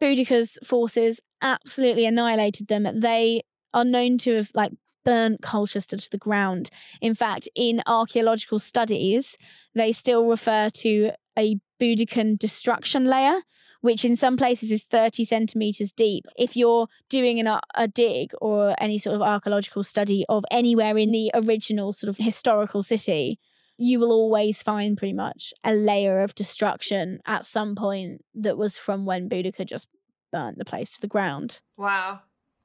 Boudica's 0.00 0.58
forces 0.64 1.20
absolutely 1.42 2.04
annihilated 2.04 2.68
them. 2.68 2.88
They 3.00 3.42
are 3.72 3.84
known 3.84 4.18
to 4.18 4.34
have 4.36 4.50
like 4.54 4.72
burnt 5.04 5.40
Colchester 5.40 5.96
to 5.96 6.10
the 6.10 6.18
ground. 6.18 6.68
In 7.00 7.14
fact, 7.14 7.48
in 7.54 7.82
archaeological 7.86 8.58
studies, 8.58 9.36
they 9.74 9.92
still 9.92 10.28
refer 10.28 10.68
to 10.70 11.12
a 11.38 11.56
Boudican 11.80 12.38
destruction 12.38 13.04
layer, 13.04 13.42
which 13.80 14.04
in 14.04 14.16
some 14.16 14.36
places 14.36 14.72
is 14.72 14.82
30 14.82 15.24
centimeters 15.24 15.92
deep. 15.92 16.24
If 16.36 16.56
you're 16.56 16.88
doing 17.08 17.38
an, 17.38 17.60
a 17.74 17.86
dig 17.86 18.32
or 18.40 18.74
any 18.78 18.98
sort 18.98 19.14
of 19.14 19.22
archaeological 19.22 19.84
study 19.84 20.24
of 20.28 20.44
anywhere 20.50 20.98
in 20.98 21.12
the 21.12 21.30
original 21.34 21.92
sort 21.92 22.08
of 22.08 22.16
historical 22.16 22.82
city, 22.82 23.38
you 23.78 23.98
will 23.98 24.12
always 24.12 24.62
find 24.62 24.96
pretty 24.96 25.12
much 25.12 25.52
a 25.62 25.74
layer 25.74 26.20
of 26.20 26.34
destruction 26.34 27.20
at 27.26 27.46
some 27.46 27.74
point 27.74 28.24
that 28.34 28.56
was 28.56 28.78
from 28.78 29.04
when 29.04 29.28
Boudica 29.28 29.66
just 29.66 29.88
burnt 30.32 30.58
the 30.58 30.64
place 30.64 30.92
to 30.92 31.00
the 31.00 31.06
ground. 31.06 31.60
Wow. 31.76 32.20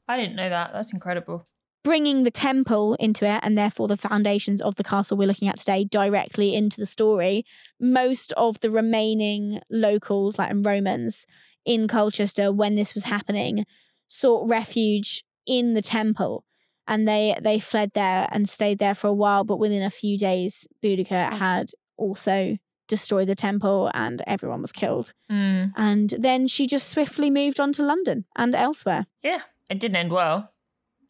I 0.08 0.18
didn't 0.18 0.36
know 0.36 0.50
that. 0.50 0.72
That's 0.74 0.94
incredible. 0.94 1.48
Bringing 1.84 2.24
the 2.24 2.32
temple 2.32 2.96
into 2.96 3.26
it 3.26 3.40
and 3.44 3.58
therefore 3.58 3.88
the 3.88 3.98
foundations 3.98 4.62
of 4.62 4.76
the 4.76 4.84
castle 4.84 5.18
we're 5.18 5.28
looking 5.28 5.48
at 5.48 5.58
today 5.58 5.84
directly 5.84 6.56
into 6.56 6.80
the 6.80 6.86
story, 6.86 7.44
most 7.80 8.32
of 8.34 8.60
the 8.60 8.70
remaining 8.70 9.60
locals, 9.70 10.38
like 10.38 10.52
Romans 10.54 11.26
in 11.66 11.88
Colchester 11.88 12.52
when 12.52 12.76
this 12.76 12.94
was 12.94 13.04
happening, 13.04 13.66
sought 14.08 14.50
refuge 14.50 15.24
in 15.48 15.74
the 15.74 15.82
temple 15.82 16.46
and 16.92 17.08
they 17.08 17.24
they 17.48 17.58
fled 17.60 17.90
there 17.94 18.28
and 18.34 18.48
stayed 18.58 18.80
there 18.80 18.94
for 19.02 19.08
a 19.08 19.14
while 19.24 19.44
but 19.50 19.58
within 19.64 19.84
a 19.84 19.90
few 20.02 20.16
days 20.30 20.68
Boudica 20.84 21.22
had 21.46 21.66
also 21.98 22.58
destroyed 22.88 23.28
the 23.30 23.36
temple 23.48 23.90
and 23.94 24.22
everyone 24.28 24.62
was 24.62 24.72
killed 24.82 25.14
Mm. 25.32 25.72
and 25.78 26.08
then 26.28 26.48
she 26.54 26.64
just 26.76 26.88
swiftly 26.90 27.30
moved 27.32 27.60
on 27.60 27.72
to 27.74 27.84
London 27.92 28.26
and 28.42 28.54
elsewhere 28.54 29.04
Yeah, 29.24 29.42
it 29.70 29.80
didn't 29.80 29.96
end 30.04 30.12
well 30.12 30.52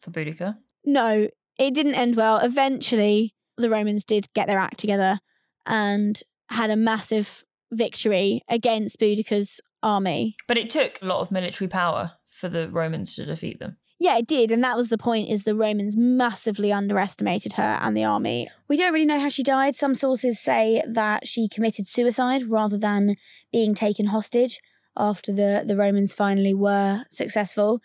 for 0.02 0.10
Boudica. 0.12 0.48
no 0.84 1.28
it 1.58 1.72
didn't 1.74 1.96
end 2.04 2.14
well 2.16 2.38
eventually 2.38 3.34
the 3.58 3.68
Romans 3.76 4.04
did 4.04 4.24
get 4.34 4.46
their 4.46 4.58
act 4.66 4.78
together 4.78 5.18
and 5.66 6.22
had 6.50 6.70
a 6.70 6.76
massive 6.76 7.44
victory 7.72 8.42
against 8.48 8.98
Boudica's 9.00 9.60
army 9.82 10.36
But 10.46 10.58
it 10.58 10.70
took 10.70 10.92
a 11.02 11.06
lot 11.06 11.20
of 11.22 11.30
military 11.30 11.68
power 11.68 12.12
for 12.26 12.48
the 12.48 12.68
Romans 12.68 13.14
to 13.16 13.24
defeat 13.24 13.58
them. 13.58 13.76
Yeah, 14.02 14.16
it 14.16 14.26
did, 14.26 14.50
and 14.50 14.64
that 14.64 14.76
was 14.76 14.88
the 14.88 14.98
point. 14.98 15.30
Is 15.30 15.44
the 15.44 15.54
Romans 15.54 15.96
massively 15.96 16.72
underestimated 16.72 17.52
her 17.52 17.78
and 17.80 17.96
the 17.96 18.02
army? 18.02 18.48
We 18.66 18.76
don't 18.76 18.92
really 18.92 19.06
know 19.06 19.20
how 19.20 19.28
she 19.28 19.44
died. 19.44 19.76
Some 19.76 19.94
sources 19.94 20.40
say 20.40 20.82
that 20.88 21.28
she 21.28 21.46
committed 21.46 21.86
suicide 21.86 22.48
rather 22.48 22.76
than 22.76 23.14
being 23.52 23.74
taken 23.74 24.06
hostage 24.06 24.58
after 24.96 25.32
the 25.32 25.62
the 25.64 25.76
Romans 25.76 26.12
finally 26.12 26.52
were 26.52 27.04
successful. 27.10 27.80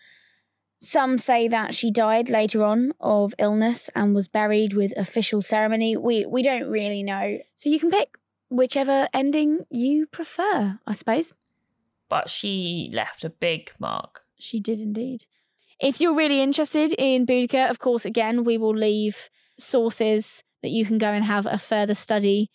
Some 0.79 1.19
say 1.19 1.47
that 1.49 1.75
she 1.75 1.91
died 1.91 2.29
later 2.29 2.65
on 2.65 2.93
of 2.99 3.35
illness 3.37 3.87
and 3.93 4.15
was 4.15 4.27
buried 4.27 4.73
with 4.73 4.97
official 4.97 5.43
ceremony. 5.43 5.95
We 5.95 6.25
we 6.25 6.41
don't 6.41 6.67
really 6.67 7.03
know, 7.03 7.37
so 7.55 7.69
you 7.69 7.79
can 7.79 7.91
pick 7.91 8.17
whichever 8.49 9.07
ending 9.13 9.65
you 9.69 10.07
prefer, 10.07 10.79
I 10.87 10.93
suppose. 10.93 11.33
But 12.09 12.27
she 12.27 12.89
left 12.91 13.23
a 13.23 13.29
big 13.29 13.71
mark. 13.77 14.23
She 14.39 14.59
did 14.59 14.81
indeed. 14.81 15.25
If 15.79 16.01
you're 16.01 16.15
really 16.15 16.41
interested 16.41 16.93
in 16.97 17.25
Boudica, 17.25 17.69
of 17.69 17.79
course, 17.79 18.05
again, 18.05 18.43
we 18.43 18.57
will 18.57 18.75
leave 18.75 19.29
sources 19.59 20.43
that 20.63 20.69
you 20.69 20.85
can 20.85 20.97
go 20.97 21.07
and 21.07 21.23
have 21.23 21.45
a 21.45 21.57
further 21.57 21.93
study 21.93 22.49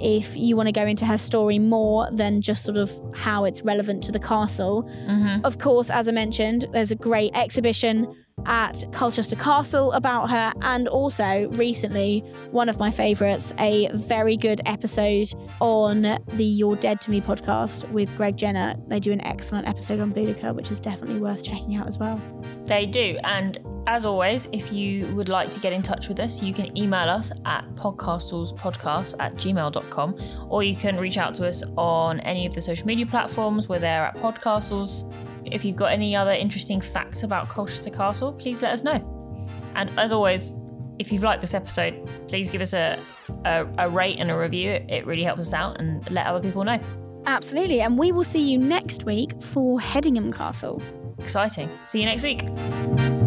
if 0.00 0.36
you 0.36 0.56
want 0.56 0.66
to 0.66 0.72
go 0.72 0.84
into 0.84 1.06
her 1.06 1.16
story 1.16 1.58
more 1.58 2.08
than 2.10 2.42
just 2.42 2.64
sort 2.64 2.76
of 2.76 2.90
how 3.14 3.44
it's 3.44 3.62
relevant 3.62 4.02
to 4.04 4.12
the 4.12 4.18
castle. 4.18 4.82
Mm-hmm. 5.06 5.44
Of 5.44 5.58
course, 5.58 5.88
as 5.88 6.08
I 6.08 6.12
mentioned, 6.12 6.66
there's 6.72 6.90
a 6.90 6.96
great 6.96 7.30
exhibition 7.34 8.12
at 8.46 8.84
Colchester 8.92 9.36
Castle 9.36 9.92
about 9.92 10.30
her, 10.30 10.52
and 10.62 10.88
also 10.88 11.48
recently, 11.50 12.20
one 12.50 12.68
of 12.68 12.78
my 12.78 12.90
favourites, 12.90 13.52
a 13.58 13.88
very 13.94 14.36
good 14.36 14.60
episode 14.66 15.32
on 15.60 16.02
the 16.02 16.44
You're 16.44 16.76
Dead 16.76 17.00
to 17.02 17.10
Me 17.10 17.20
podcast 17.20 17.88
with 17.90 18.14
Greg 18.16 18.36
Jenner. 18.36 18.76
They 18.88 19.00
do 19.00 19.12
an 19.12 19.20
excellent 19.22 19.68
episode 19.68 20.00
on 20.00 20.12
Boudica, 20.12 20.54
which 20.54 20.70
is 20.70 20.80
definitely 20.80 21.20
worth 21.20 21.42
checking 21.42 21.76
out 21.76 21.86
as 21.86 21.98
well. 21.98 22.20
They 22.66 22.86
do. 22.86 23.18
And 23.24 23.58
as 23.86 24.04
always, 24.04 24.48
if 24.52 24.72
you 24.72 25.06
would 25.14 25.28
like 25.28 25.50
to 25.50 25.60
get 25.60 25.72
in 25.72 25.82
touch 25.82 26.08
with 26.08 26.18
us, 26.20 26.42
you 26.42 26.54
can 26.54 26.76
email 26.76 27.08
us 27.08 27.30
at 27.44 27.64
podcastlespodcast 27.74 29.16
at 29.20 29.34
gmail.com 29.34 30.16
or 30.48 30.62
you 30.62 30.74
can 30.74 30.96
reach 30.96 31.18
out 31.18 31.34
to 31.34 31.46
us 31.46 31.62
on 31.76 32.20
any 32.20 32.46
of 32.46 32.54
the 32.54 32.60
social 32.60 32.86
media 32.86 33.04
platforms. 33.06 33.68
We're 33.68 33.78
there 33.78 34.06
at 34.06 34.16
Podcastles. 34.16 35.10
If 35.46 35.64
you've 35.64 35.76
got 35.76 35.92
any 35.92 36.14
other 36.16 36.32
interesting 36.32 36.80
facts 36.80 37.22
about 37.22 37.48
Colchester 37.48 37.90
Castle, 37.90 38.32
please 38.32 38.62
let 38.62 38.72
us 38.72 38.82
know. 38.82 39.48
And 39.74 39.90
as 39.98 40.12
always, 40.12 40.54
if 40.98 41.10
you've 41.12 41.22
liked 41.22 41.40
this 41.40 41.54
episode, 41.54 42.08
please 42.28 42.50
give 42.50 42.60
us 42.60 42.72
a, 42.72 42.98
a, 43.44 43.66
a 43.78 43.88
rate 43.88 44.18
and 44.18 44.30
a 44.30 44.36
review. 44.36 44.70
It, 44.70 44.86
it 44.88 45.06
really 45.06 45.24
helps 45.24 45.42
us 45.42 45.52
out 45.52 45.80
and 45.80 46.08
let 46.10 46.26
other 46.26 46.40
people 46.40 46.64
know. 46.64 46.80
Absolutely. 47.26 47.80
And 47.80 47.98
we 47.98 48.12
will 48.12 48.24
see 48.24 48.42
you 48.42 48.58
next 48.58 49.04
week 49.04 49.42
for 49.42 49.78
Hedingham 49.78 50.32
Castle. 50.32 50.82
Exciting. 51.18 51.70
See 51.82 52.00
you 52.00 52.06
next 52.06 52.22
week. 52.22 53.23